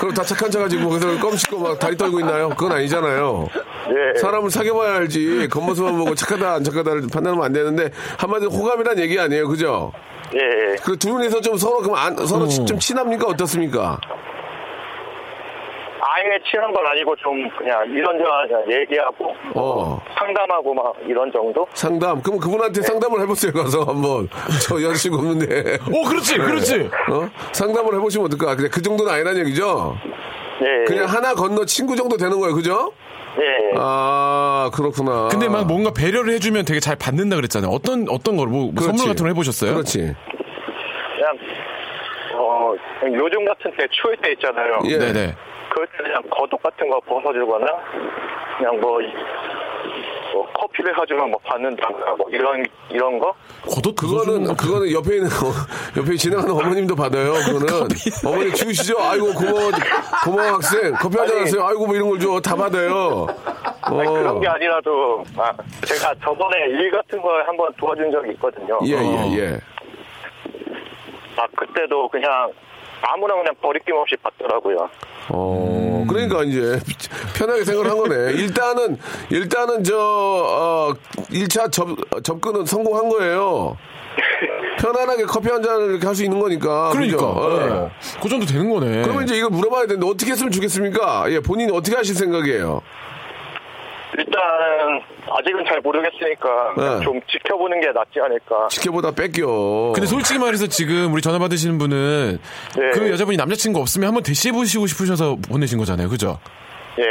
[0.00, 2.48] 그럼 다 착한 척 가지고 거기서 껌 씹고 막 다리 떨고 있나요?
[2.50, 3.48] 그건 아니잖아요.
[3.88, 4.18] 예.
[4.18, 5.48] 사람을 사귀어봐야 알지.
[5.50, 9.48] 겉모습만 보고 착하다, 안 착하다를 판단하면 안 되는데, 한마디로 호감이란 얘기 아니에요.
[9.48, 9.92] 그죠?
[10.34, 10.76] 예, 예.
[10.76, 12.48] 그두 분이서 좀 서로, 그럼 안, 서로 어.
[12.48, 13.26] 좀 친합니까?
[13.28, 14.00] 어떻습니까?
[16.04, 20.00] 아예 친한 건 아니고 좀 그냥 이런저런 그냥 얘기하고 어.
[20.18, 21.64] 상담하고 막 이런 정도?
[21.74, 22.20] 상담.
[22.20, 23.52] 그럼 그분한테 상담을 해보세요.
[23.52, 24.28] 가서 한번.
[24.66, 25.78] 저 여자친구 없는데.
[25.92, 26.90] 오, 그렇지, 그렇지.
[27.08, 27.30] 어?
[27.52, 28.56] 상담을 해보시면 어떨까?
[28.56, 29.96] 근데 그 정도는 아니란 얘기죠?
[30.62, 30.84] 예.
[30.86, 32.54] 그냥 하나 건너 친구 정도 되는 거예요.
[32.56, 32.92] 그죠?
[33.38, 33.76] 예.
[33.78, 35.28] 아, 그렇구나.
[35.30, 37.70] 근데 막 뭔가 배려를 해주면 되게 잘 받는다 그랬잖아요.
[37.70, 38.82] 어떤, 어떤 걸, 뭐, 뭐.
[38.82, 39.72] 선물 같은 거 해보셨어요?
[39.72, 39.98] 그렇지.
[39.98, 41.38] 그냥,
[42.34, 44.80] 어, 그냥 요즘 같은 때 추울 때 있잖아요.
[44.86, 44.98] 예.
[44.98, 45.34] 네네.
[45.72, 47.66] 그럴 때 그냥 겉옷 같은 거 벗어주거나
[48.58, 49.06] 그냥 뭐, 이-
[50.34, 55.52] 뭐 커피를 사주면 뭐 받는다거나 뭐 이런 이런 거 겉옷 그거는, 그거는 옆에 있는, 어,
[55.96, 57.32] 옆에 지나가는 어머님도 받아요.
[57.32, 57.88] 그거는.
[58.26, 58.96] 어머니 주시죠?
[59.00, 59.70] 아이고, 고마워,
[60.24, 60.92] 고마워 학생.
[60.94, 61.40] 커피 한잔.
[61.42, 61.64] 하세요.
[61.64, 62.40] 아이고, 뭐 이런 걸 줘.
[62.40, 63.26] 다 받아요.
[63.26, 63.98] 어.
[64.00, 65.52] 아니, 그런 게 아니라도 아,
[65.86, 68.78] 제가 저번에 일 같은 걸 한번 도와준 적이 있거든요.
[68.84, 69.00] 예, 어.
[69.00, 69.60] 예, 예.
[71.36, 72.50] 아 그때도 그냥
[73.02, 74.88] 아무나 그냥 버리낌 없이 받더라고요.
[75.30, 76.78] 어, 그러니까 이제
[77.36, 78.32] 편하게 생각을 한 거네.
[78.34, 78.98] 일단은,
[79.30, 80.94] 일단은 저, 어,
[81.30, 81.88] 1차 접,
[82.22, 83.76] 접근은 성공한 거예요.
[84.78, 86.90] 편안하게 커피 한 잔을 이렇게 할 수 있는 거니까.
[86.90, 87.16] 그러니까.
[87.16, 87.60] 그죠?
[87.62, 87.70] 예.
[87.70, 87.90] 어.
[88.22, 89.02] 그 정도 되는 거네.
[89.02, 91.30] 그러면 이제 이걸 물어봐야 되는데 어떻게 했으면 좋겠습니까?
[91.30, 92.82] 예, 본인이 어떻게 하실 생각이에요?
[94.18, 94.40] 일단
[95.30, 97.04] 아직은 잘 모르겠으니까 네.
[97.04, 98.68] 좀 지켜보는 게 낫지 않을까.
[98.68, 99.92] 지켜보다 뺏겨.
[99.94, 102.38] 근데 솔직히 말해서 지금 우리 전화 받으시는 분은
[102.76, 102.90] 네.
[102.92, 106.08] 그 여자분이 남자친구 없으면 한번 대시해보시고 싶으셔서 보내신 거잖아요.
[106.08, 106.38] 그죠?
[106.98, 107.04] 예.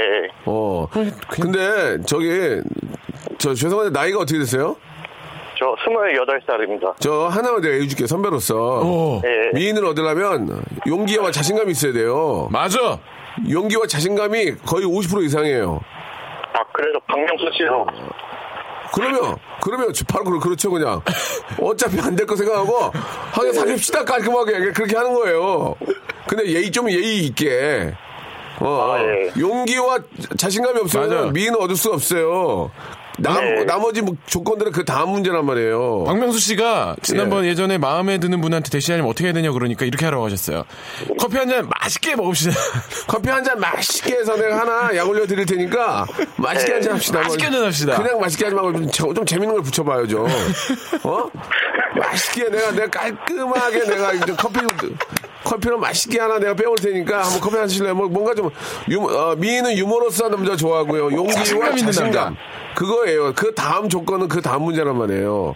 [0.45, 0.87] 어.
[0.91, 2.29] 그냥- 근데 저기,
[3.39, 4.75] 저 죄송한데 나이가 어떻게 되세요?
[5.57, 6.93] 저 28살입니다.
[6.99, 8.81] 저 하나만 내가 해줄게요, 선배로서.
[8.83, 9.21] 어.
[9.25, 9.57] 예.
[9.57, 12.47] 미인을 얻으려면 용기와 자신감이 있어야 돼요.
[12.51, 12.99] 맞아.
[13.49, 15.79] 용기와 자신감이 거의 50% 이상이에요.
[16.53, 17.85] 아 그래서 박명수 씨도
[18.93, 21.01] 그러면, 그러면 바로 그렇- 그렇죠, 그냥.
[21.61, 22.91] 어차피 안 될 거 생각하고,
[23.31, 24.73] 하게 사귀읍시다, 깔끔하게.
[24.73, 25.75] 그렇게 하는 거예요.
[26.27, 27.93] 근데 예의 좀 예의 있게.
[28.59, 28.91] 어, 어.
[28.93, 29.31] 아, 예.
[29.39, 29.97] 용기와
[30.37, 31.31] 자신감이 없으면 맞아.
[31.31, 32.69] 미인을 얻을 수가 없어요.
[33.19, 33.63] 남, 네.
[33.65, 36.05] 나머지 뭐 조건들은 그 다음 문제란 말이에요.
[36.05, 37.49] 박명수 씨가 지난번 예.
[37.49, 37.55] 예.
[37.55, 40.63] 전에 마음에 드는 분한테 대시하려면 어떻게 해야 되냐 그러니까 이렇게 하라고 하셨어요.
[41.19, 42.51] 커피 한 잔 맛있게 먹읍시다.
[43.07, 46.05] 커피 한 잔 맛있게 해서 내가 하나 약 올려 드릴 테니까
[46.37, 46.73] 맛있게 네.
[46.75, 47.19] 한잔 합시다.
[47.21, 48.01] 맛있게 뭐, 한잔 합시다.
[48.01, 50.25] 그냥 맛있게 하지 말고 좀, 재- 좀 재밌는 걸 붙여봐요, 좀.
[51.03, 51.25] 어?
[51.99, 54.59] 맛있게 내가, 내가 깔끔하게 내가 이제 커피,
[55.43, 57.93] 커피를 맛있게 하나 내가 빼올 테니까 한번 커피 하실래요?
[57.95, 58.49] 뭐, 뭔가 좀,
[58.89, 61.11] 유, 어, 미인은 유머러스한 남자 좋아하고요.
[61.11, 62.35] 용기와 자신감 자신감.
[62.75, 63.33] 그거예요.
[63.33, 65.55] 그 다음 조건은 그 다음 문제란 말이에요.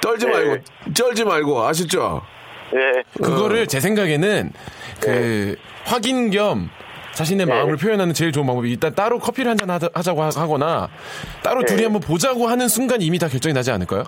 [0.00, 0.32] 떨지 네.
[0.32, 2.22] 말고, 쩔지 말고, 아셨죠?
[2.74, 3.02] 예.
[3.22, 4.52] 그거를 제 생각에는
[5.00, 6.68] 그 확인 겸
[7.14, 10.88] 자신의 마음을 표현하는 제일 좋은 방법이 일단 따로 커피를 한 잔 하자고 하- 하거나
[11.42, 14.04] 따로 둘이 한번 보자고 하는 순간 이미 다 결정이 나지 않을까요?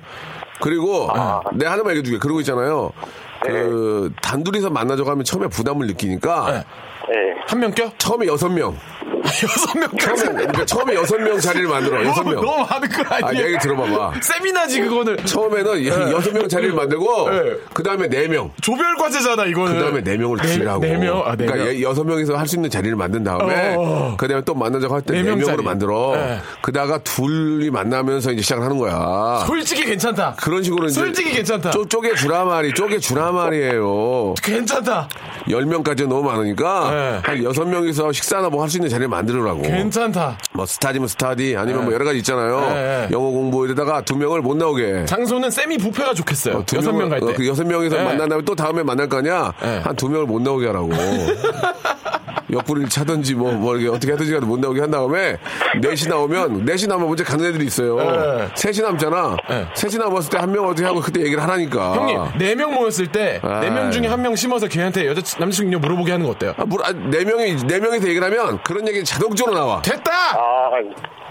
[0.61, 1.09] 그리고
[1.55, 2.19] 내가 하나만 얘기해줄게.
[2.19, 2.93] 그러고 있잖아요.
[3.41, 6.65] 그 단둘이서 만나자고 하면 처음에 부담을 느끼니까
[7.09, 7.15] 네.
[7.15, 7.35] 예.
[7.47, 7.91] 한명 껴?
[7.99, 8.77] 처음에 여섯 명.
[9.43, 10.15] 여섯 명 껴?
[10.15, 12.05] 처음에 그러니까 처음에 여섯 명 자리를 만들어.
[12.05, 12.45] 여섯 너무, 명.
[12.45, 13.47] 너무 하드core 아, 아니에요?
[13.47, 14.13] 얘기 들어봐봐.
[14.23, 17.53] 세미나지 그거는 처음에는 여섯 명 자리를 만들고 네.
[17.75, 18.51] 그 다음에 네 명.
[18.63, 19.75] 조별 과제잖아 이거는.
[19.79, 20.81] 그 다음에 네 명을 주시라고.
[20.81, 21.23] 네 명.
[21.27, 21.67] 아, 네 그러니까 명.
[21.75, 24.15] 예- 여섯 명이서 할 수 있는 자리를 만든 다음에 어.
[24.19, 25.63] 그 다음에 또 만나자고 할때네네 명으로.
[25.63, 26.13] 만들어.
[26.17, 26.39] 네.
[26.63, 29.45] 그다가 둘이 만나면서 이제 시작을 하는 거야.
[29.47, 30.37] 솔직히 괜찮다.
[30.41, 31.71] 그런 식으로 이제 솔직히 괜찮다.
[31.71, 34.35] 쪼, 쪼개 주라 말이 쪼개 주라 말이에요.
[34.43, 35.09] 괜찮다.
[35.49, 37.21] 10명까지 너무 많으니까 네.
[37.23, 39.63] 한 6명이서 식사나 뭐 할 수 있는 자리를 만들으라고.
[39.63, 40.37] 괜찮다.
[40.53, 42.61] 뭐 스타디면 스타디 아니면 뭐 여러 가지 있잖아요.
[42.75, 43.09] 네.
[43.13, 45.05] 영어 공부 이러다가 두 명을 못 나오게.
[45.07, 46.65] 장소는 세미 부페가 좋겠어요.
[46.67, 47.27] 두 여섯 명을- 명갈 때.
[47.27, 48.03] 어, 그 여섯 명이서 네.
[48.05, 49.53] 만난 다음에 또 다음에 만날 거 아니야?
[49.63, 49.79] 네.
[49.85, 50.91] 한두 명을 못 나오게 하라고.
[52.51, 55.37] 옆구리를 차든지 뭐, 뭐 이렇게 어떻게 하든지 가도 못 나오게 한 다음에
[55.81, 57.97] 넷이 나오면 넷이 나오면 먼저 가는 애들이 있어요.
[57.97, 58.49] 네.
[58.55, 59.37] 셋이 남잖아.
[59.51, 59.67] 네.
[59.75, 61.95] 셋이 남았을 때 한 명 어떻게 하고 그때 얘기를 하라니까.
[61.95, 63.61] 형님, 네 명 모였을 때, 아.
[63.61, 66.55] 네명 중에 한 명 심어서 걔한테 여자, 남자친구 물어보게 하는 거 어때요?
[66.57, 69.83] 아, 물, 아, 네 명이, 네 명이 서 얘기를 하면 그런 얘기 자동적으로 나와.
[69.83, 70.11] 됐다!
[70.11, 70.71] 아,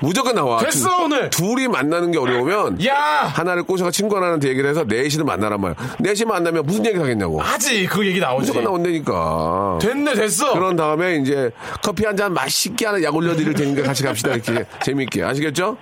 [0.01, 0.59] 무조건 나와.
[0.59, 1.29] 됐어, 두- 오늘!
[1.29, 2.85] 둘이 만나는 게 어려우면.
[2.85, 2.95] 야!
[3.33, 5.75] 하나를 꼬셔가 친구 하나한테 얘기를 해서 넷이는 만나란 말이야.
[5.99, 7.39] 넷이 만나면 무슨 얘기를 하겠냐고.
[7.41, 8.41] 하지, 그 얘기 나오지.
[8.51, 9.79] 무조건 나온다니까.
[9.81, 10.53] 됐네, 됐어!
[10.53, 11.51] 그런 다음에 이제
[11.83, 14.31] 커피 한 잔 맛있게 하나 약 올려드릴 테니까 같이 갑시다.
[14.33, 15.23] 이렇게 재밌게.
[15.23, 15.77] 아시겠죠?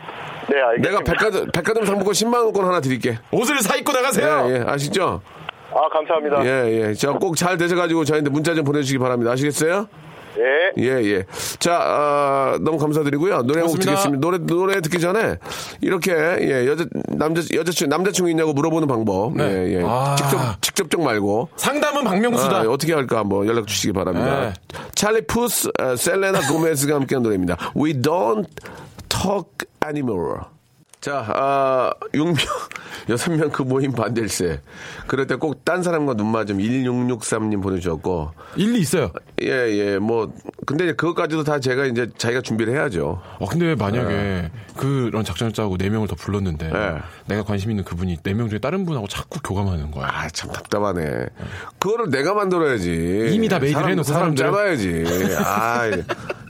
[0.50, 0.90] 네, 알겠습니다.
[0.90, 3.18] 내가 백화점, 백화점 상품권 10만 원권 하나 드릴게.
[3.32, 4.48] 옷을 사 입고 나가세요!
[4.50, 4.64] 예, 예.
[4.68, 5.22] 아시죠?
[5.74, 6.46] 아, 감사합니다.
[6.46, 6.94] 예, 예.
[6.94, 9.32] 자, 꼭잘 되셔가지고 저희한테 문자 좀 보내주시기 바랍니다.
[9.32, 9.88] 아시겠어요?
[10.38, 10.84] 예.
[10.84, 11.24] 예, 예.
[11.60, 13.44] 자, 아, 너무 감사드리고요.
[13.44, 13.92] 노래 한 곡 고맙습니다.
[13.92, 14.20] 듣겠습니다.
[14.22, 15.38] 노래, 노래 듣기 전에
[15.82, 19.36] 이렇게, 예, 여자, 남자, 여자친구, 남자친구 있냐고 물어보는 방법.
[19.36, 19.44] 네.
[19.44, 19.84] 예, 예.
[19.86, 20.16] 아.
[20.18, 21.50] 직접, 직접적 말고.
[21.56, 22.58] 상담은 박명수다.
[22.58, 24.42] 아, 어떻게 할까 한번 연락 주시기 바랍니다.
[24.42, 24.54] 네.
[24.96, 27.58] 찰리 푸스, 어, 셀레나 고메스가 함께한 노래입니다.
[27.76, 28.48] We don't
[29.10, 29.50] talk
[29.86, 30.42] anymore.
[31.06, 32.36] 자, 아, 6명,
[33.10, 34.60] 6명 그 모임 반댈세.
[35.06, 39.12] 그럴 때 꼭 딴 사람과 눈 맞음 1663님 보내주셨고, 일리 있어요.
[39.44, 40.34] 예, 예, 뭐,
[40.66, 43.22] 근데 그것까지도 다 제가 이제 자기가 준비를 해야죠.
[43.38, 46.98] 어, 근데 왜 만약에 그런 작전을 짜고 네 명을 더 불렀는데 네.
[47.28, 50.08] 내가 관심 있는 그분이 네명 중에 다른 분하고 자꾸 교감하는 거야.
[50.12, 51.28] 아, 참 답답하네.
[51.78, 53.30] 그거를 내가 만들어야지.
[53.32, 55.06] 이미 다 made를 사람- 해놓고 사람 사람들은.
[55.06, 55.36] 짜봐야지.
[55.38, 55.92] 아,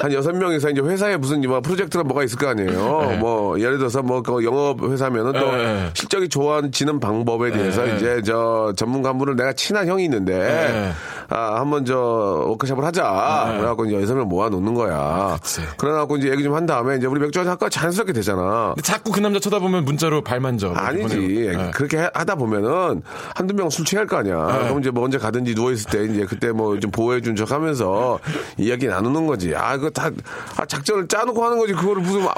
[0.05, 3.17] 한 여섯 명이서 이제 회사에 무슨 뭐 프로젝트가 뭐가 있을 거 아니에요.
[3.19, 5.89] 뭐, 예를 들어서 뭐, 그 영업 회사면은 또 네.
[5.95, 7.95] 실적이 좋아지는 방법에 대해서 네.
[7.95, 10.91] 이제 저 전문가 한 분을 내가 친한 형이 있는데, 네.
[11.29, 13.55] 아, 한번 저 워크숍을 하자.
[13.57, 15.37] 그래갖고 이제 여섯 명 모아놓는 거야.
[15.41, 15.61] 그치.
[15.77, 18.73] 그래갖고 이제 얘기 좀 한 다음에 이제 우리 맥주 한잔 할까 자연스럽게 되잖아.
[18.81, 20.71] 자꾸 그 남자 쳐다보면 문자로 발 만져.
[20.73, 21.51] 아니지.
[21.55, 21.71] 네.
[21.71, 23.01] 그렇게 해- 하다 보면은
[23.35, 24.35] 한두 명 술 취할 거 아니야.
[24.63, 28.19] 그럼 이제 뭐 언제 가든지 누워있을 때 이제 그때 뭐 좀 보호해준 척 하면서
[28.57, 29.53] 이야기 나누는 거지.
[29.55, 30.09] 아, 그거 다,
[30.57, 31.73] 아, 작전을 짜놓고 하는 거지.
[31.73, 32.33] 그거를 무슨 아,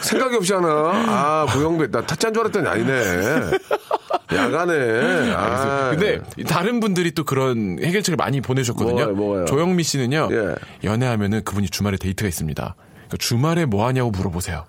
[0.00, 0.68] 생각이 없이 하나.
[0.68, 1.90] 아, 고영배.
[1.90, 3.50] 나 타짜인 줄 알았더니 아니네.
[4.34, 5.32] 야가네.
[5.34, 5.90] 아.
[5.90, 8.96] 근데 다른 분들이 또 그런 해결책을 많이 보내주셨거든요.
[8.96, 9.44] 뭐가요, 뭐가요?
[9.46, 10.28] 조영미 씨는요.
[10.32, 10.54] 예.
[10.84, 12.74] 연애하면은 그분이 주말에 데이트가 있습니다.
[12.74, 14.66] 그러니까 주말에 뭐 하냐고 물어보세요.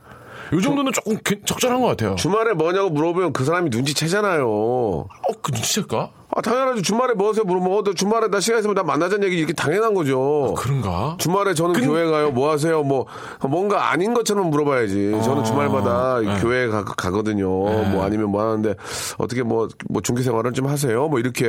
[0.54, 2.16] 요 정도는 조금 그- 적절한 것 같아요.
[2.16, 4.48] 주말에 뭐냐고 물어보면 그 사람이 눈치채잖아요.
[4.50, 5.08] 어,
[5.42, 6.12] 그 눈치챌까?
[6.36, 6.84] 아, 당연하죠.
[6.84, 7.44] 주말에 뭐 하세요?
[7.44, 10.54] 물어보면, 어, 너 주말에 나 시간 있으면 나 만나자는 얘기 이렇게 당연한 거죠.
[10.58, 11.16] 그런가?
[11.18, 12.30] 주말에 저는 근- 교회 가요.
[12.30, 12.84] 뭐 하세요?
[12.84, 13.08] 뭐
[13.50, 15.20] 뭔가 아닌 것처럼 물어봐야지.
[15.24, 16.40] 저는 주말마다 네.
[16.40, 17.48] 교회 가, 가거든요.
[17.50, 18.76] 뭐 아니면 뭐 하는데
[19.18, 21.08] 어떻게 뭐, 뭐 종교 생활을 좀 하세요.
[21.08, 21.48] 뭐 이렇게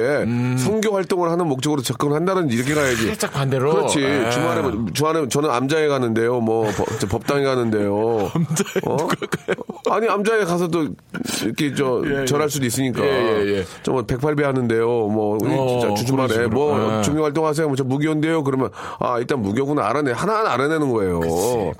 [0.59, 3.03] 선교 활동을 하는 목적으로 접근을 한다는 이렇게 가야지.
[3.03, 3.07] 음.
[3.09, 3.73] 살짝 반대로.
[3.75, 4.01] 그렇지.
[4.01, 4.31] 예.
[4.31, 6.41] 주말에 뭐- 주말에 저는 암자에 가는데요.
[6.41, 8.31] 뭐 법, 저 법당에 가는데요.
[8.35, 8.97] 암자에 어?
[9.91, 10.89] 아니 암자에 가서도
[11.45, 12.25] 이렇게 저 예, 예.
[12.25, 13.05] 절할 수도 있으니까.
[13.05, 13.09] 예,
[13.43, 13.65] 예, 예.
[13.83, 14.87] 저뭐 108배 하는 데요.
[14.87, 16.49] 뭐 어, 진짜 식으로.
[16.51, 17.03] 뭐 예.
[17.03, 17.67] 종교 활동하세요.
[17.67, 18.43] 뭐저 무교인데요.
[18.45, 21.21] 그러면 아 일단 무교구나 알아내 하나하나 알아내는 거예요.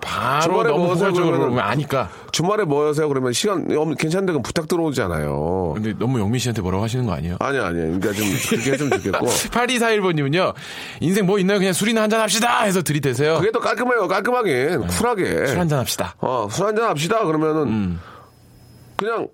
[0.01, 1.09] 바로 주말에 너무 뭐 하세요?
[1.09, 2.09] 포괄적으로 그러면 아니까.
[2.33, 3.09] 주말에 뭐 하세요?
[3.09, 5.73] 그러면 시간 없- 괜찮은데 그럼 부탁 들어오잖아요.
[5.75, 7.37] 근데 너무 영민 씨한테 뭐라고 하시는 거 아니에요?
[7.41, 7.77] 아니 아니.
[7.79, 9.27] 그러니까 좀 그렇게 했으면 좋겠고.
[9.51, 10.55] 8241번님은요,
[11.01, 11.59] 인생 뭐 있나요?
[11.59, 12.63] 그냥 술이나 한잔 합시다!
[12.63, 13.37] 해서 들이대세요.
[13.39, 14.09] 그게 더 깔끔해요.
[14.09, 15.47] 깔끔하게 쿨하게.
[15.47, 16.15] 술 한잔 합시다.
[16.21, 17.25] 어, 술 한잔 합시다.
[17.25, 18.01] 그러면은 음.
[18.97, 19.29] 그냥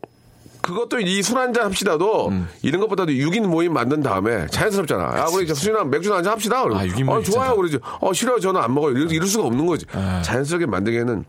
[0.67, 2.49] 그것도 이 술 한잔 합시다도 음.
[2.63, 5.19] 이런 것보다도 6인 모임 만든 다음에 자연스럽잖아.
[5.19, 6.61] 야, 우리 저 술이나 맥주 한잔 합시다.
[6.61, 7.57] 아, 6인 모임 어, 좋아요.
[7.57, 7.79] 그러지.
[8.01, 8.41] 어, 싫어요.
[8.41, 8.93] 저는 안 먹어요.
[8.97, 9.87] 이럴, 이럴 수가 없는 거지.
[9.93, 10.21] 아.
[10.25, 11.25] 자연스럽게 만들기에는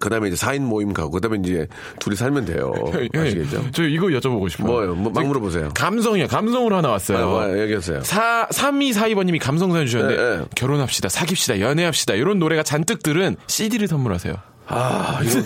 [0.00, 1.66] 그 다음에 이제 4인 모임 가고, 그 다음에 이제
[2.00, 2.72] 둘이 살면 돼요.
[3.16, 3.70] 아시겠죠?
[3.72, 4.94] 저 이거 여쭤보고 싶어요.
[4.94, 5.70] 뭐, 막 물어보세요.
[5.74, 6.26] 감성이요.
[6.26, 7.18] 감성으로 하나 왔어요.
[7.18, 8.02] 아, 뭐, 얘기했어요.
[8.02, 10.44] 4, 3242번님이 감성 사연 주셨는데, 예, 예.
[10.56, 14.34] 결혼합시다, 사깁시다, 연애합시다, 이런 노래가 잔뜩 들은 CD를 선물하세요.
[14.68, 15.44] 아, 이런,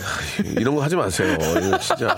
[0.59, 1.37] 이런 거 하지 마세요.
[1.39, 2.17] 이거 진짜.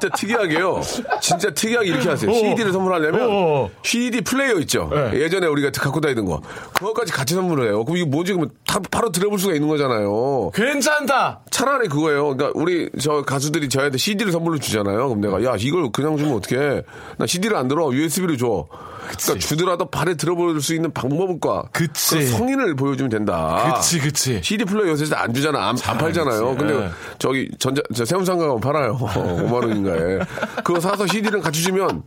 [0.00, 0.80] 진짜 특이하게요.
[1.20, 2.30] 진짜 특이하게 이렇게 하세요.
[2.30, 2.34] 어.
[2.34, 3.70] CD를 선물하려면 어.
[3.82, 4.90] CD 플레이어 있죠.
[4.92, 5.20] 네.
[5.20, 6.40] 예전에 우리가 갖고 다니던 거.
[6.74, 7.84] 그거까지 같이 선물을 해요.
[7.84, 8.32] 그럼 이게 뭐지?
[8.32, 10.50] 그러면 다 바로 들어볼 수가 있는 거잖아요.
[10.54, 11.40] 괜찮다!
[11.50, 12.36] 차라리 그거예요.
[12.36, 15.08] 그러니까 우리 저 가수들이 저희한테 CD를 선물로 주잖아요.
[15.08, 16.82] 그럼 내가 야 이걸 그냥 주면 어떡해?
[17.18, 17.92] 나 CD를 안 들어.
[17.92, 18.66] USB를 줘.
[19.06, 22.16] 그러니까 주더라도 발에 들어볼 수 있는 방법과 그치.
[22.16, 23.74] 그 성인을 보여주면 된다.
[23.76, 24.40] 그치, 그치.
[24.42, 25.68] CD 플레이어 요새 안 주잖아.
[25.68, 26.56] 안, 안 팔잖아요.
[26.56, 26.58] 그치.
[26.58, 26.90] 근데 예.
[27.18, 28.96] 저기 전자 저 세운상가 가면 팔아요.
[28.98, 30.18] 5만 원인가에.
[30.64, 32.02] 그거 사서 CD를 같이 주면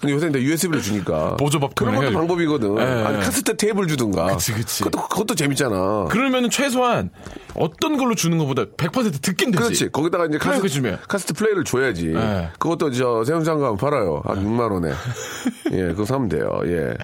[0.00, 2.20] 근데 요새 이제 USB를 주니까 보조법 그런 것도 해가지고.
[2.20, 2.78] 방법이거든.
[2.78, 3.04] 예.
[3.04, 4.26] 아니 카세트 테이블 주든가.
[4.26, 4.84] 그치, 그치.
[4.84, 6.06] 그것도 그것도 재밌잖아.
[6.10, 7.10] 그러면은 최소한
[7.58, 9.62] 어떤 걸로 주는 것보다 100% 듣긴 되지.
[9.62, 9.88] 그렇지.
[9.90, 10.98] 거기다가 이제 카세트, 주면.
[11.08, 12.08] 카세트 플레이를 줘야지.
[12.08, 12.48] 네.
[12.58, 14.22] 그것도 저 가면 팔아요.
[14.24, 14.92] 한 6만 원에.
[15.72, 16.60] 예, 그거 사면 돼요.
[16.66, 16.94] 예.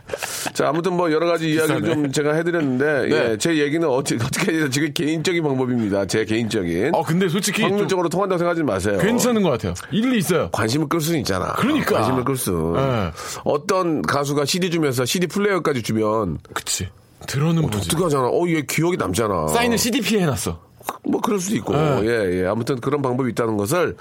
[0.53, 1.95] 자, 아무튼 뭐 여러 가지 이야기를 비싸네.
[1.95, 3.31] 좀 제가 해드렸는데, 네.
[3.33, 6.07] 예, 제 얘기는 어떻게, 어떻게 해야 지금 개인적인 방법입니다.
[6.07, 6.95] 제 개인적인.
[6.95, 8.99] 어, 근데 솔직히 좀 확률적으로 통한다고 생각하지 마세요.
[8.99, 9.75] 괜찮은 것 같아요.
[9.91, 10.51] 일리 있어요.
[10.51, 11.53] 관심을 끌 수는 있잖아.
[11.55, 11.97] 그러니까.
[11.97, 12.73] 관심을 끌 수.
[12.77, 13.11] 네.
[13.45, 16.89] 어떤 가수가 CD 주면서 CD 플레이어까지 주면 그치.
[17.27, 17.89] 들어는 보지.
[17.89, 18.29] 독특하잖아.
[18.29, 19.49] 어, 얘 기억이 남잖아.
[19.49, 20.61] 사인을 CDP에 해놨어.
[21.05, 21.73] 뭐 그럴 수도 있고.
[21.75, 22.01] 네.
[22.03, 22.47] 예, 예.
[22.47, 23.97] 아무튼 그런 방법이 있다는 것을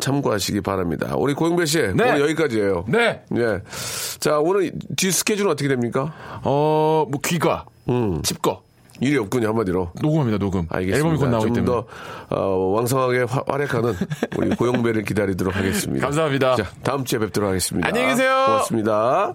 [0.00, 1.14] 참고하시기 바랍니다.
[1.16, 1.78] 우리 고영배 씨.
[1.78, 1.92] 네.
[1.92, 2.84] 오늘 여기까지예요.
[2.88, 3.22] 네.
[3.36, 3.60] 예.
[4.18, 6.12] 자, 오늘 뒤 스케줄은 어떻게 됩니까?
[6.42, 7.64] 어, 뭐 귀가,
[8.22, 8.62] 집거.
[9.00, 9.90] 일이 없군요, 한마디로.
[10.00, 10.66] 녹음합니다, 녹음.
[10.70, 10.96] 알겠습니다.
[10.96, 11.64] 앨범이 곧 나오기 때문에.
[11.66, 11.86] 좀더
[12.30, 13.94] 어, 왕성하게 화, 활약하는
[14.36, 16.06] 우리 고영배를 기다리도록 하겠습니다.
[16.06, 16.54] 감사합니다.
[16.56, 17.88] 자, 다음 주에 뵙도록 하겠습니다.
[17.88, 18.30] 안녕히 계세요.
[18.46, 19.34] 고맙습니다.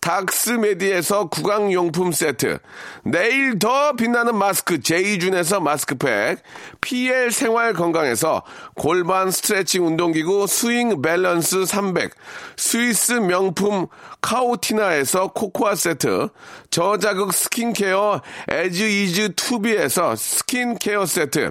[0.00, 2.58] 닥스메디에서 구강용품 세트,
[3.04, 6.42] 내일 더 빛나는 마스크 제이준에서 마스크팩,
[6.80, 8.42] PL 생활 건강에서
[8.74, 12.12] 골반 스트레칭 운동기구 스윙 밸런스 300,
[12.56, 13.86] 스위스 명품
[14.20, 16.28] 카오티나에서 코코아 세트,
[16.70, 21.50] 저자극 스킨케어 에즈 이즈 투비에서 스킨케어 세트,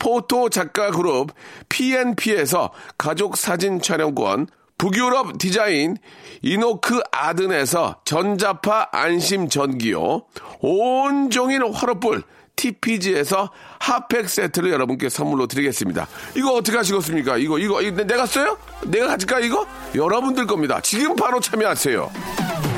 [0.00, 1.30] 포토 작가 그룹
[1.68, 5.96] PNP에서 가족 사진 촬영권, 북유럽 디자인
[6.42, 10.22] 이노크 아든에서 전자파 안심 전기요,
[10.60, 12.24] 온종일 화로불
[12.56, 16.08] TPG에서 핫팩 세트를 여러분께 선물로 드리겠습니다.
[16.36, 17.36] 이거 어떻게 하시겠습니까?
[17.36, 18.58] 이거, 이거, 이거 내가 써요?
[18.86, 19.66] 내가 가질까, 이거?
[19.94, 20.80] 여러분들 겁니다.
[20.82, 22.69] 지금 바로 참여하세요.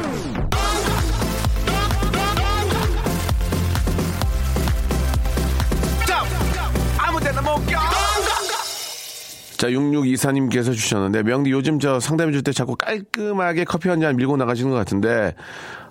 [9.57, 14.37] 자, 6624님께서 주셨는데, 명디 요즘 저 상담해 줄 때 자꾸 깔끔하게 커피 한 잔 밀고
[14.37, 15.35] 나가시는 것 같은데,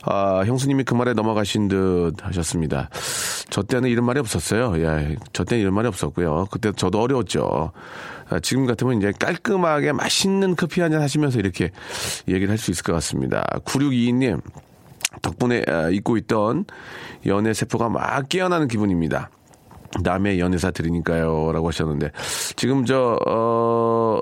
[0.03, 2.89] 아, 형수님이 그 말에 넘어가신 듯 하셨습니다.
[3.49, 4.73] 저 때는 이런 말이 없었어요.
[4.77, 6.47] 예, 저 때는 이런 말이 없었고요.
[6.51, 7.71] 그때 저도 어려웠죠.
[8.29, 11.69] 아, 지금 같으면 이제 깔끔하게 맛있는 커피 한 잔 하시면서 이렇게
[12.27, 13.45] 얘기를 할 수 있을 것 같습니다.
[13.63, 14.41] 9622님,
[15.21, 16.65] 덕분에 아, 잊고 있던
[17.25, 19.29] 연애 세포가 막 깨어나는 기분입니다.
[20.01, 21.51] 남의 연애사 드리니까요.
[21.51, 22.11] 라고 하셨는데,
[22.55, 24.19] 지금 저, 어,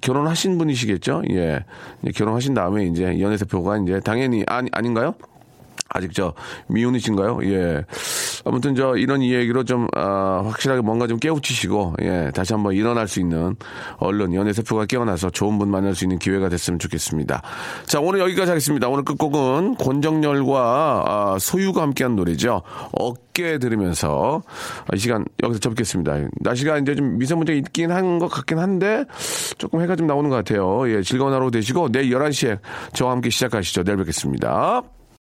[0.00, 1.22] 결혼하신 분이시겠죠?
[1.30, 1.64] 예.
[2.14, 5.14] 결혼하신 다음에 이제 연애세포가 이제 당연히, 아니, 아닌가요?
[5.94, 6.32] 아직 저
[6.68, 7.40] 미혼이신가요?
[7.44, 7.84] 예.
[8.46, 13.20] 아무튼 저 이런 이야기로 좀 아, 확실하게 뭔가 좀 깨우치시고 예 다시 한번 일어날 수
[13.20, 13.56] 있는
[13.98, 17.42] 얼른 연애 세포가 깨어나서 좋은 분 만날 수 있는 기회가 됐으면 좋겠습니다.
[17.84, 18.88] 자 오늘 여기까지 하겠습니다.
[18.88, 22.62] 오늘 끝곡은 권정열과 아, 소유가 함께한 노래죠.
[22.92, 24.42] 어깨 들으면서
[24.94, 26.16] 이 시간 여기서 접겠습니다.
[26.40, 29.04] 날씨가 이제 좀 미세먼지가 있긴 한 것 같긴 한데
[29.58, 30.88] 조금 해가 좀 나오는 것 같아요.
[30.90, 32.58] 예 즐거운 하루 되시고 내일 11시에
[32.92, 33.84] 저와 함께 시작하시죠.
[33.84, 34.82] 내일 뵙겠습니다.